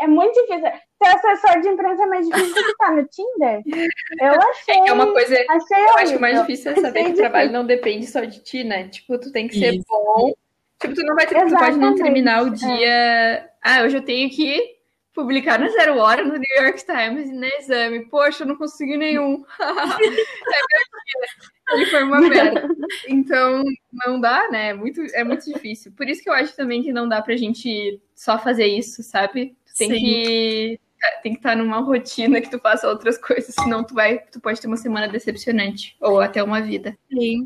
[0.00, 0.68] É muito difícil.
[1.00, 3.62] Ser assessor de imprensa é mais difícil do que estar no Tinder.
[4.20, 4.74] Eu achei.
[4.74, 5.36] É, é uma coisa.
[5.48, 8.64] Achei eu acho mais difícil é saber que o trabalho não depende só de ti,
[8.64, 8.88] né?
[8.88, 9.84] Tipo, tu tem que ser Isso.
[9.88, 10.34] bom.
[10.80, 12.84] Tipo, tu não vai ter, tu pode não terminar o dia.
[12.84, 13.48] É.
[13.62, 14.74] Ah, hoje eu tenho que
[15.14, 18.06] publicar na Zero Hora no New York Times e na exame.
[18.06, 19.44] Poxa, eu não consegui nenhum.
[19.60, 22.68] é Ele foi uma merda.
[23.08, 24.70] Então, não dá, né?
[24.70, 25.92] É muito, é muito difícil.
[25.92, 29.56] Por isso que eu acho também que não dá pra gente só fazer isso, sabe?
[29.76, 29.98] Tem Sim.
[29.98, 30.80] que
[31.22, 34.60] tem que estar numa rotina que tu faça outras coisas, senão tu vai, tu pode
[34.60, 36.96] ter uma semana decepcionante ou até uma vida.
[37.10, 37.44] Sim.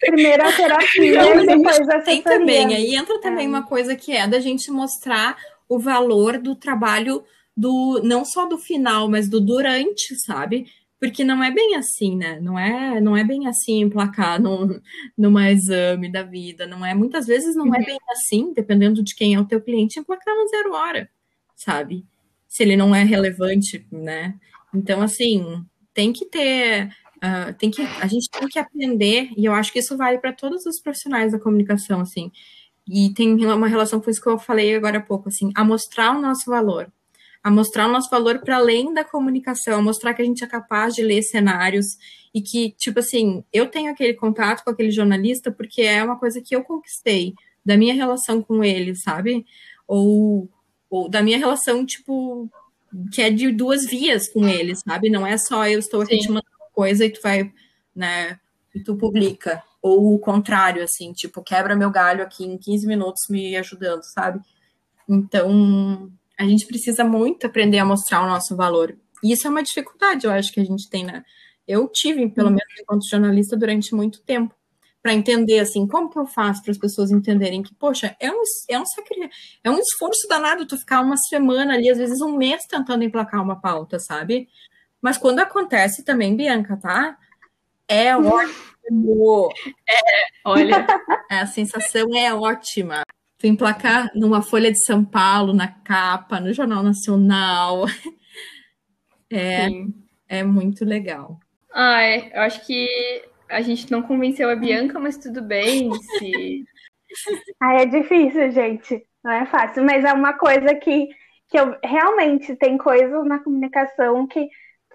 [0.00, 3.48] Primeiro a terapia, e depois a Tem também, aí entra também é.
[3.48, 5.36] uma coisa que é da gente mostrar
[5.70, 7.22] o valor do trabalho
[7.56, 10.66] do não só do final, mas do durante, sabe?
[10.98, 12.40] Porque não é bem assim, né?
[12.40, 14.80] Não é, não é bem assim emplacar num,
[15.16, 16.92] numa exame da vida, não é?
[16.92, 17.82] Muitas vezes não é uhum.
[17.82, 21.08] é bem assim, dependendo de quem é o teu cliente, emplacar no zero hora,
[21.54, 22.04] sabe?
[22.48, 24.34] Se ele não é relevante, né?
[24.74, 25.64] Então, assim,
[25.94, 26.90] tem que ter
[27.22, 30.32] Uh, tem que, a gente tem que aprender, e eu acho que isso vale para
[30.32, 32.32] todos os profissionais da comunicação, assim,
[32.88, 36.16] e tem uma relação com isso que eu falei agora há pouco, assim, a mostrar
[36.16, 36.90] o nosso valor,
[37.42, 40.46] a mostrar o nosso valor para além da comunicação, a mostrar que a gente é
[40.46, 41.96] capaz de ler cenários
[42.34, 46.40] e que, tipo assim, eu tenho aquele contato com aquele jornalista porque é uma coisa
[46.40, 49.44] que eu conquistei da minha relação com ele, sabe?
[49.86, 50.48] Ou,
[50.88, 52.48] ou da minha relação, tipo,
[53.12, 55.10] que é de duas vias com ele, sabe?
[55.10, 56.20] Não é só eu estou aqui Sim.
[56.20, 57.52] te mandando coisa e tu vai,
[57.94, 58.38] né,
[58.74, 63.22] e tu publica ou o contrário, assim, tipo, quebra meu galho aqui em 15 minutos
[63.30, 64.40] me ajudando, sabe?
[65.08, 68.96] Então, a gente precisa muito aprender a mostrar o nosso valor.
[69.22, 71.24] E isso é uma dificuldade, eu acho que a gente tem, né?
[71.66, 72.54] Eu tive, pelo uhum.
[72.54, 74.54] menos enquanto jornalista, durante muito tempo,
[75.02, 78.42] para entender, assim, como que eu faço para as pessoas entenderem que, poxa, é um,
[78.68, 78.84] é, um
[79.64, 83.42] é um esforço danado tu ficar uma semana ali, às vezes um mês tentando emplacar
[83.42, 84.48] uma pauta, sabe?
[85.00, 87.16] Mas quando acontece também, Bianca, tá?
[87.88, 90.86] É ótimo é, olha,
[91.30, 93.02] a sensação é ótima.
[93.38, 97.84] Tu emplacar numa Folha de São Paulo, na capa, no Jornal Nacional.
[99.32, 99.68] É,
[100.28, 101.38] é muito legal.
[101.72, 102.36] Ah, é.
[102.36, 102.88] Eu acho que
[103.48, 105.88] a gente não convenceu a Bianca, mas tudo bem.
[106.18, 106.64] Se...
[107.60, 109.06] ah, é difícil, gente.
[109.22, 111.08] Não é fácil, mas é uma coisa que,
[111.48, 114.48] que eu realmente tem coisas na comunicação que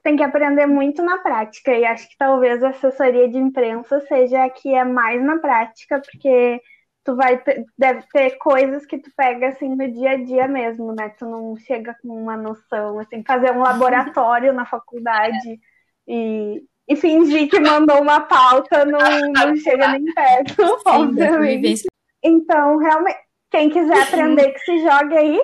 [0.05, 4.43] tem que aprender muito na prática, e acho que talvez a assessoria de imprensa seja
[4.43, 6.61] a que é mais na prática, porque
[7.03, 7.41] tu vai
[7.75, 11.09] deve ter coisas que tu pega assim no dia a dia mesmo, né?
[11.17, 15.59] Tu não chega com uma noção, assim, fazer um laboratório na faculdade
[16.07, 18.99] e, e fingir que mandou uma pauta não,
[19.31, 21.87] não chega nem perto, Sim, obviamente.
[22.23, 23.17] Então, realmente,
[23.49, 25.41] quem quiser aprender que se jogue aí,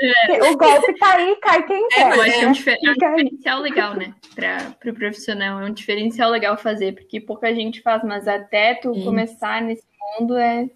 [0.00, 0.50] é.
[0.50, 2.16] o golpe tá aí, cai quem é, quer.
[2.16, 4.14] Eu acho que é um, difer é um diferencial legal, né?
[4.34, 8.74] Para o pro profissional, é um diferencial legal fazer, porque pouca gente faz, mas até
[8.74, 9.04] tu Sim.
[9.04, 9.84] começar nesse
[10.18, 10.68] mundo é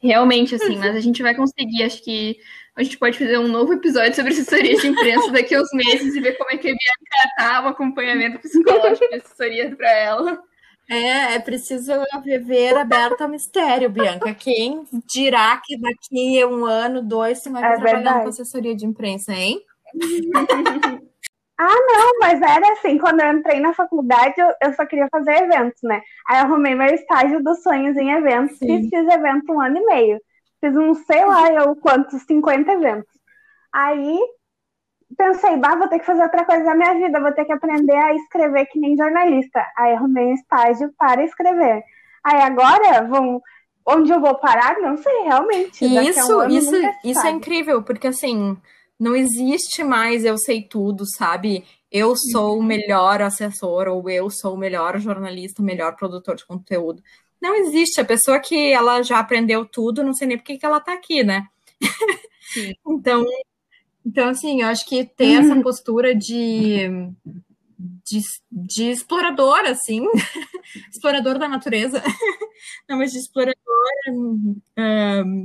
[0.00, 2.38] realmente assim, mas a gente vai conseguir, acho que
[2.76, 6.14] a gente pode fazer um novo episódio sobre assessoria de imprensa daqui a uns meses
[6.14, 10.40] e ver como é que a Bianca tá, um acompanhamento psicológico e assessoria para ela.
[10.90, 11.92] É, é preciso
[12.24, 14.32] viver aberto ao mistério, Bianca.
[14.34, 18.86] Quem dirá que daqui a um ano, dois, você vai é trabalhando com assessoria de
[18.86, 19.60] imprensa, hein?
[21.58, 25.42] ah, não, mas era assim, quando eu entrei na faculdade, eu, eu só queria fazer
[25.42, 26.00] eventos, né?
[26.26, 28.66] Aí eu arrumei meu estágio dos sonhos em eventos, Sim.
[28.66, 30.18] fiz, fiz evento um ano e meio.
[30.60, 33.12] Fiz uns, sei lá, eu quantos, 50 eventos.
[33.72, 34.18] Aí
[35.16, 37.96] pensei, bah, vou ter que fazer outra coisa na minha vida, vou ter que aprender
[37.96, 39.64] a escrever que nem jornalista.
[39.76, 41.82] Aí arrumei um estágio para escrever.
[42.24, 43.40] Aí agora vão.
[43.90, 44.78] Onde eu vou parar?
[44.80, 45.82] Não sei, realmente.
[45.82, 48.54] Isso, um isso, isso é incrível, porque assim,
[49.00, 51.64] não existe mais eu sei tudo, sabe?
[51.90, 56.44] Eu sou o melhor assessor, ou eu sou o melhor jornalista, o melhor produtor de
[56.44, 57.02] conteúdo.
[57.40, 58.00] Não existe.
[58.00, 61.24] A pessoa que ela já aprendeu tudo, não sei nem por que ela tá aqui,
[61.24, 61.46] né?
[62.86, 63.24] então,
[64.08, 65.60] então, assim, eu acho que ter essa uhum.
[65.60, 66.88] postura de,
[67.78, 70.02] de, de explorador, assim,
[70.90, 72.02] explorador da natureza,
[72.88, 73.58] não, mas de explorador,
[74.08, 74.58] um,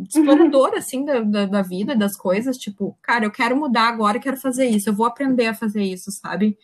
[0.03, 4.15] de explorador, assim, da, da, da, vida, das coisas, tipo, cara, eu quero mudar agora,
[4.15, 6.57] eu quero fazer isso, eu vou aprender a fazer isso, sabe?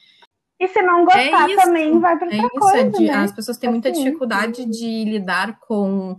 [0.58, 3.14] E se não gostar é também, vai para outra é isso, coisa, é de, né?
[3.16, 4.06] As pessoas têm muita assim.
[4.06, 6.16] dificuldade de lidar com,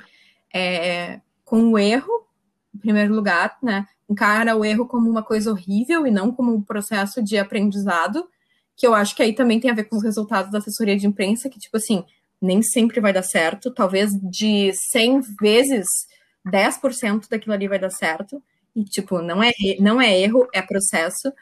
[0.52, 2.26] é, com o erro,
[2.74, 3.86] em primeiro lugar, né?
[4.10, 8.28] Encara o erro como uma coisa horrível e não como um processo de aprendizado,
[8.76, 11.06] que eu acho que aí também tem a ver com os resultados da assessoria de
[11.06, 12.04] imprensa, que, tipo assim,
[12.42, 15.86] nem sempre vai dar certo, talvez de 100 vezes
[16.44, 18.42] 10% daquilo ali vai dar certo,
[18.74, 21.32] e, tipo, não é, não é erro, é processo,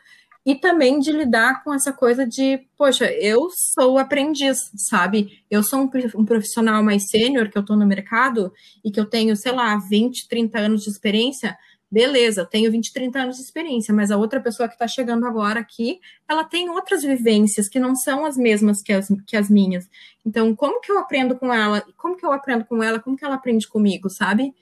[0.44, 5.42] e também de lidar com essa coisa de, poxa, eu sou aprendiz, sabe?
[5.50, 5.80] Eu sou
[6.14, 8.52] um, profissional mais sênior que eu tô no mercado
[8.84, 11.56] e que eu tenho, sei lá, 20, 30 anos de experiência,
[11.90, 15.26] beleza, eu tenho 20, 30 anos de experiência, mas a outra pessoa que está chegando
[15.26, 19.48] agora aqui, ela tem outras vivências que não são as mesmas que as, que as
[19.48, 19.88] minhas.
[20.24, 21.84] Então, como que eu aprendo com ela?
[21.96, 23.00] Como que eu aprendo com ela?
[23.00, 24.54] Como que ela aprende comigo, sabe?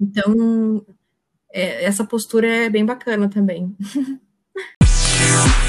[0.00, 0.84] Então,
[1.52, 3.74] é, essa postura é bem bacana também.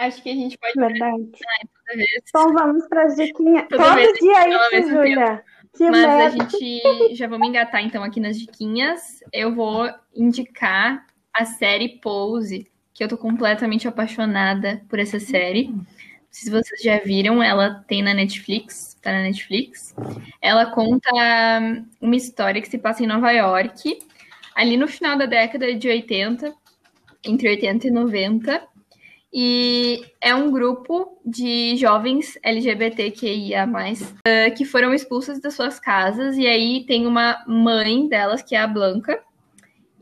[0.00, 0.72] Acho que a gente pode.
[0.74, 1.30] Verdade.
[2.26, 3.66] Então vamos para as diquinhas.
[3.68, 5.44] Todo dia isso, Júlia.
[5.78, 6.24] Mas merda.
[6.24, 9.20] a gente já vamos engatar então aqui nas diquinhas.
[9.30, 15.68] Eu vou indicar a série Pose, que eu tô completamente apaixonada por essa série.
[15.68, 15.84] Não
[16.30, 19.94] sei se vocês já viram, ela tem na Netflix, tá na Netflix.
[20.40, 21.10] Ela conta
[22.00, 23.98] uma história que se passa em Nova York,
[24.54, 26.54] ali no final da década de 80,
[27.22, 28.70] entre 80 e 90.
[29.32, 36.36] E é um grupo de jovens LGBTQIA, uh, que foram expulsas das suas casas.
[36.36, 39.22] E aí tem uma mãe delas, que é a Blanca.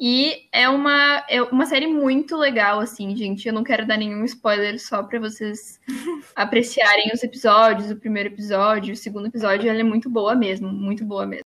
[0.01, 3.47] E é uma, é uma série muito legal, assim, gente.
[3.47, 5.79] Eu não quero dar nenhum spoiler só para vocês
[6.35, 9.69] apreciarem os episódios, o primeiro episódio, o segundo episódio.
[9.69, 11.45] Ela é muito boa mesmo, muito boa mesmo.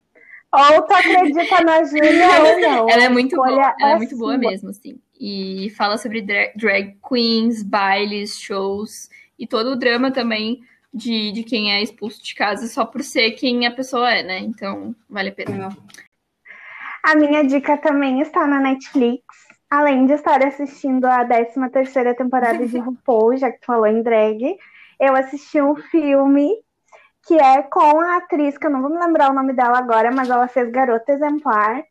[0.52, 2.90] Ou tu acredita na Júlia ou não.
[2.90, 6.96] Ela é muito boa, ela é, é muito boa mesmo, assim e fala sobre drag
[7.06, 10.62] queens, bailes, shows e todo o drama também
[10.92, 14.38] de, de quem é expulso de casa só por ser quem a pessoa é, né?
[14.38, 15.68] Então, vale a pena.
[17.02, 19.22] A minha dica também está na Netflix.
[19.70, 24.56] Além de estar assistindo a 13 terceira temporada de RuPaul, já que falou em drag,
[24.98, 26.50] eu assisti um filme
[27.26, 30.10] que é com a atriz, que eu não vou me lembrar o nome dela agora,
[30.10, 31.84] mas ela fez Garota Exemplar,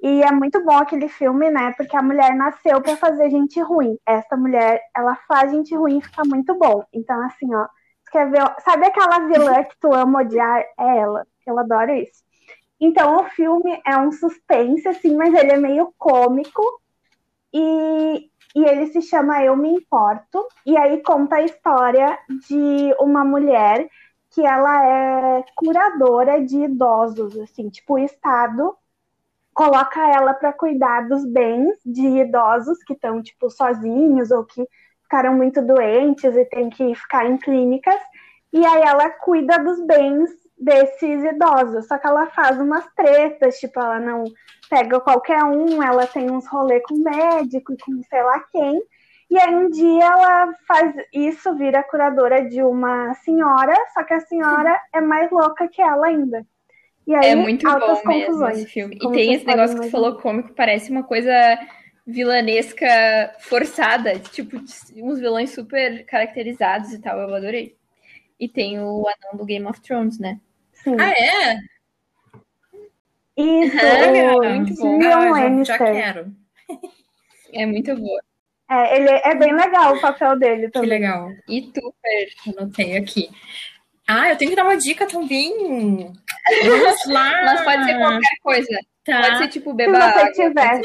[0.00, 1.72] e é muito bom aquele filme, né?
[1.76, 3.98] Porque a mulher nasceu para fazer gente ruim.
[4.06, 6.84] Essa mulher, ela faz gente ruim e fica muito bom.
[6.92, 7.66] Então, assim, ó,
[8.10, 10.60] quer ver, sabe aquela vilã que tu ama odiar?
[10.78, 11.26] É ela.
[11.46, 12.24] Eu adoro isso.
[12.78, 16.62] Então, o filme é um suspense, assim, mas ele é meio cômico.
[17.52, 20.46] E, e ele se chama Eu Me Importo.
[20.66, 23.88] E aí conta a história de uma mulher
[24.30, 28.76] que ela é curadora de idosos, assim, tipo, o Estado
[29.56, 34.62] coloca ela para cuidar dos bens de idosos que estão tipo sozinhos ou que
[35.02, 37.98] ficaram muito doentes e tem que ficar em clínicas.
[38.52, 41.88] E aí ela cuida dos bens desses idosos.
[41.88, 44.24] Só que ela faz umas tretas, tipo, ela não
[44.68, 48.82] pega qualquer um, ela tem uns rolê com médico e com sei lá quem.
[49.30, 54.20] E aí um dia ela faz isso, vira curadora de uma senhora, só que a
[54.20, 56.46] senhora é mais louca que ela ainda.
[57.06, 58.98] E aí, é muito bom confusões, mesmo esse filme.
[59.00, 61.32] E tem esse negócio que tu falou cômico, parece uma coisa
[62.06, 67.76] vilanesca forçada, tipo, uns vilões super caracterizados e tal, eu adorei.
[68.38, 70.40] E tem o anão do Game of Thrones, né?
[70.72, 70.96] Sim.
[70.98, 71.58] Ah, é?
[73.36, 74.98] Isso, é, muito bom.
[75.02, 76.32] Ah, já, já quero.
[77.52, 78.20] É muito boa.
[78.68, 80.88] É, ele é bem legal o papel dele também.
[80.88, 81.30] Que legal.
[81.48, 82.28] E tu, Fer?
[82.52, 83.30] Anotei aqui.
[84.08, 86.12] Ah, eu tenho que dar uma dica também.
[86.64, 87.42] Vamos lá.
[87.44, 88.80] Mas pode ser qualquer coisa.
[89.04, 89.22] Tá.
[89.22, 90.32] Pode ser tipo beba água.
[90.32, 90.80] tiver.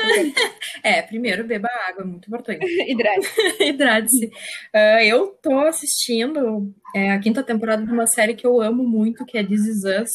[0.83, 2.65] É, primeiro beba água, muito importante.
[2.89, 3.27] Hidrate.
[3.59, 4.31] Hidrate-se.
[4.73, 9.25] Ah, eu tô assistindo é, a quinta temporada de uma série que eu amo muito,
[9.25, 10.11] que é This Is Us,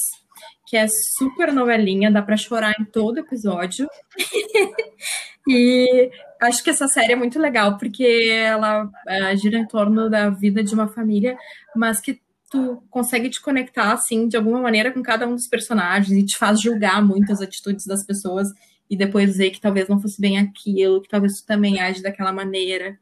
[0.67, 0.87] que é
[1.17, 3.89] super novelinha, dá pra chorar em todo episódio.
[5.49, 10.31] e acho que essa série é muito legal, porque ela ah, gira em torno da
[10.31, 11.37] vida de uma família,
[11.75, 12.21] mas que
[12.51, 16.39] tu consegue te conectar, assim, de alguma maneira com cada um dos personagens e te
[16.39, 18.49] faz julgar muitas atitudes das pessoas
[18.89, 22.33] e depois dizer que talvez não fosse bem aquilo, que talvez tu também age daquela
[22.33, 22.99] maneira.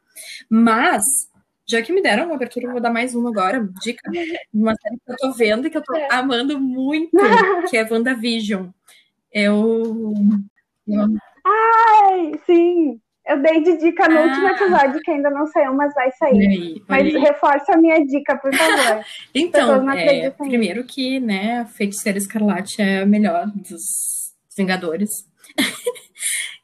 [0.48, 1.04] Mas,
[1.66, 4.74] já que me deram uma abertura, eu vou dar mais uma agora, dica, de uma
[4.76, 7.10] série que eu tô vendo e que eu tô amando muito,
[7.70, 8.68] que é WandaVision.
[9.30, 10.14] Eu...
[10.86, 11.06] eu
[11.44, 13.00] Ai, sim.
[13.26, 14.22] Eu dei de dica no Ah.
[14.26, 16.46] último episódio, que ainda não saiu, mas vai sair.
[16.46, 17.18] aí, Mas aí.
[17.18, 19.04] reforça a minha dica, por favor.
[19.34, 23.80] Então, é, primeiro que, né, a Feiticeira Escarlate é a melhor dos
[24.56, 25.08] Vingadores.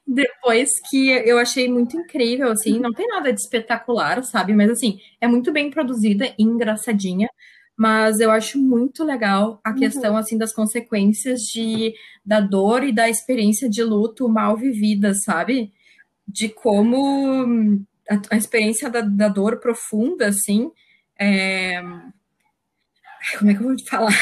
[0.07, 4.53] Depois que eu achei muito incrível, assim, não tem nada de espetacular, sabe?
[4.53, 7.29] Mas, assim, é muito bem produzida e engraçadinha.
[7.77, 11.95] Mas eu acho muito legal a questão, assim, das consequências de,
[12.25, 15.73] da dor e da experiência de luto mal vivida, sabe?
[16.33, 20.71] De como hum, a, a experiência da, da dor profunda, assim,
[21.19, 21.83] é,
[23.39, 24.13] como é que eu vou te falar?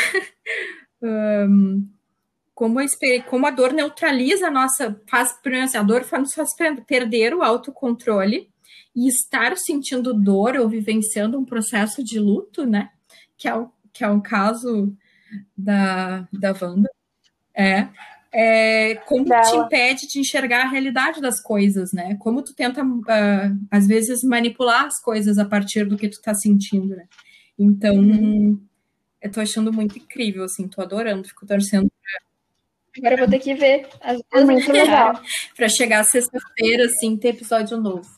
[1.02, 1.82] Ahn,
[2.54, 2.84] como, a,
[3.28, 5.00] como a dor neutraliza a nossa.
[5.08, 8.50] Faz, assim, a dor faz, nos faz per- perder o autocontrole
[8.94, 12.90] e estar sentindo dor ou vivenciando um processo de luto, né?
[13.36, 14.96] Que é o, que é o caso
[15.56, 16.90] da, da Wanda.
[17.54, 17.88] É.
[18.32, 19.64] É, como te Dela.
[19.64, 22.16] impede de enxergar a realidade das coisas, né?
[22.20, 26.34] Como tu tenta, ah, às vezes, manipular as coisas a partir do que tu tá
[26.34, 27.06] sentindo, né?
[27.58, 27.94] Então,
[29.22, 31.90] eu tô achando muito incrível, assim, tô adorando, fico torcendo
[32.96, 33.86] Agora eu vou ter que ver.
[34.00, 35.20] As É muito legal.
[35.56, 38.08] pra chegar sexta-feira, assim, ter episódio novo.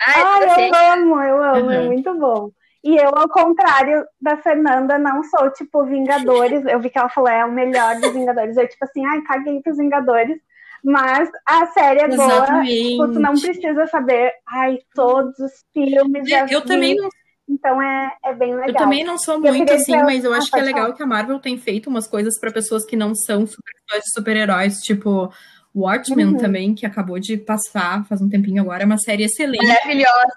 [0.00, 0.70] Ah, Ai, eu sei.
[0.70, 1.86] eu amo, eu amo, é Uhum.
[1.86, 2.50] muito bom.
[2.90, 6.64] E eu, ao contrário da Fernanda, não sou tipo Vingadores.
[6.64, 8.56] Eu vi que ela falou é o melhor dos Vingadores.
[8.56, 10.38] Eu, tipo assim, ai, caguei pros Vingadores.
[10.82, 12.62] Mas a série é boa.
[12.64, 16.28] Tipo, tu não precisa saber, ai, todos os filmes.
[16.28, 16.66] já Eu vi.
[16.66, 17.08] também não,
[17.48, 18.68] Então é, é bem legal.
[18.68, 20.94] eu também não sou Eu muito assim, mas eu Ah, acho que é legal falar.
[20.96, 24.78] que a Marvel tem feito umas coisas pra pessoas que não são super de super-heróis,
[24.78, 25.30] tipo
[25.74, 26.36] Watchmen Uhum.
[26.38, 30.32] também, que acabou de passar faz um tempinho agora, é uma série excelente, Maravilhosa.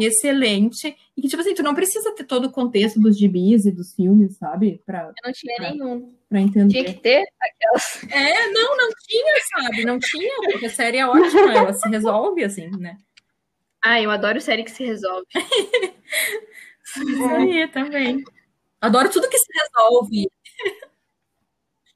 [0.00, 3.72] excelente, e que, tipo assim, tu não precisa ter todo o contexto dos gibis e
[3.72, 4.80] dos filmes, sabe?
[4.86, 6.14] Pra, Eu não tinha nenhum.
[6.28, 6.72] pra entender.
[6.72, 8.04] Tinha que ter aquelas.
[8.10, 9.84] É, não, não tinha, sabe?
[9.84, 12.96] Não tinha, porque a série é ótima, ela se resolve, assim, né?
[13.82, 15.26] Ah, eu adoro série que se resolve.
[16.96, 18.22] Isso aí também.
[18.80, 20.28] Adoro tudo que se resolve.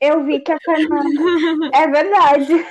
[0.01, 1.21] Eu vi que a Fernanda.
[1.75, 2.67] É verdade.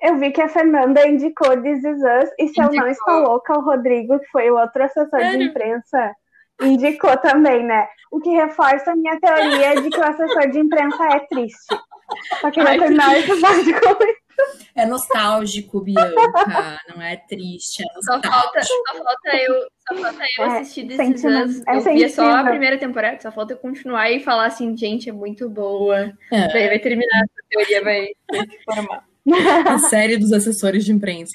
[0.00, 2.88] Eu vi que a Fernanda indicou This Is Us, e se eu não Indicou.
[2.88, 6.14] estou louca, o Rodrigo, que foi o outro assessor de imprensa,
[6.62, 7.86] indicou também, né?
[8.10, 11.76] O que reforça a minha teoria de que o assessor de imprensa é triste.
[12.40, 14.20] Só queria Ai, terminar esse episódio com isso.
[14.74, 16.78] É nostálgico, Bianca.
[16.88, 19.54] Não é triste, é Só falta, só falta eu,
[19.88, 21.62] só falta eu É, assistir sentimen- Us.
[21.66, 25.08] é Eu via só a primeira temporada, só falta eu continuar e falar assim, gente,
[25.08, 26.12] é muito boa.
[26.32, 26.48] É.
[26.52, 29.04] Daí vai terminar essa teoria, vai vai se formar.
[29.66, 31.32] A série dos assessores de imprensa.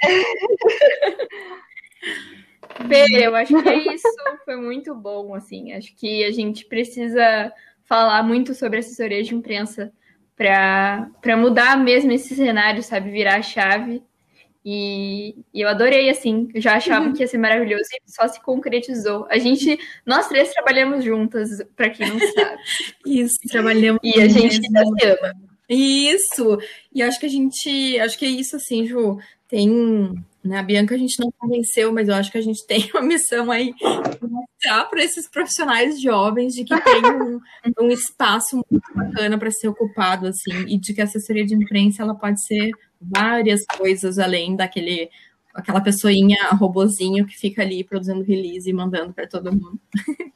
[2.87, 4.07] Fê, eu acho que é isso.
[4.43, 5.73] Foi muito bom, assim.
[5.73, 7.51] Acho que a gente precisa
[7.83, 9.91] falar muito sobre assessoria de imprensa
[10.35, 13.09] para mudar mesmo esse cenário, sabe?
[13.09, 14.03] Virar a chave.
[14.67, 16.49] E, e eu adorei, assim.
[16.53, 19.27] Eu já achava que ia ser maravilhoso e só se concretizou.
[19.29, 22.57] A gente, nós três trabalhamos juntas, para quem não sabe.
[23.05, 23.99] Isso, trabalhamos.
[24.03, 25.33] E a gente ainda se ama.
[25.69, 26.57] Isso!
[26.93, 27.99] E acho que a gente.
[27.99, 29.17] Acho que é isso, assim, Ju.
[29.47, 30.13] Tem
[30.45, 30.59] Né?
[30.59, 33.51] A Bianca a gente não convenceu, mas eu acho que a gente tem uma missão
[33.51, 37.39] aí de mostrar para esses profissionais jovens de que tem um,
[37.81, 42.03] um espaço muito bacana para ser ocupado, assim, e de que a assessoria de imprensa
[42.03, 42.69] ela pode ser
[43.01, 45.09] várias coisas além daquele
[45.51, 49.79] aquela pessoinha, robozinho que fica ali produzindo release e mandando para todo mundo.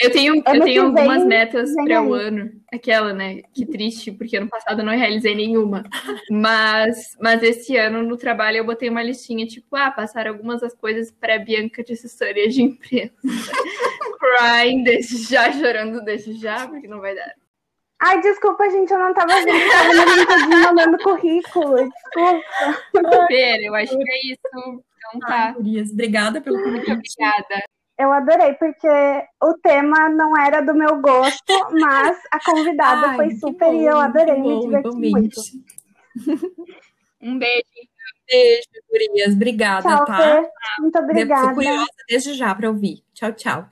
[0.00, 2.50] Eu tenho, eu tenho algumas metas para o ano.
[2.72, 3.42] Aquela, né?
[3.52, 5.84] Que triste, porque ano passado eu não realizei nenhuma.
[6.30, 10.74] Mas, mas esse ano no trabalho eu botei uma listinha, tipo, ah, passar algumas das
[10.74, 13.12] coisas para Bianca de assessoria de imprensa.
[14.18, 17.34] Crying desde já, chorando desde já, porque não vai dar.
[18.00, 23.26] Ai, desculpa, gente, eu não tava vendo, eu tava no LinkedIn mandando currículo, desculpa.
[23.28, 24.40] Pera, eu acho que é isso.
[24.96, 25.54] Então tá.
[25.56, 26.90] Ai, obrigada pelo convite.
[26.90, 27.62] Obrigada.
[27.98, 28.88] Eu adorei, porque
[29.42, 33.86] o tema não era do meu gosto, mas a convidada Ai, foi super bom, e
[33.86, 35.40] eu adorei, bom, me diverti muito.
[37.20, 37.64] um beijo.
[38.28, 39.34] Beijo, Gurias.
[39.34, 40.50] Obrigada, tchau, tá?
[40.78, 41.42] Muito obrigada.
[41.42, 43.04] Fico curiosa desde já para ouvir.
[43.12, 43.68] Tchau, tchau.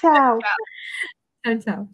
[0.00, 0.38] Tchau.
[1.44, 1.88] tchau, tchau.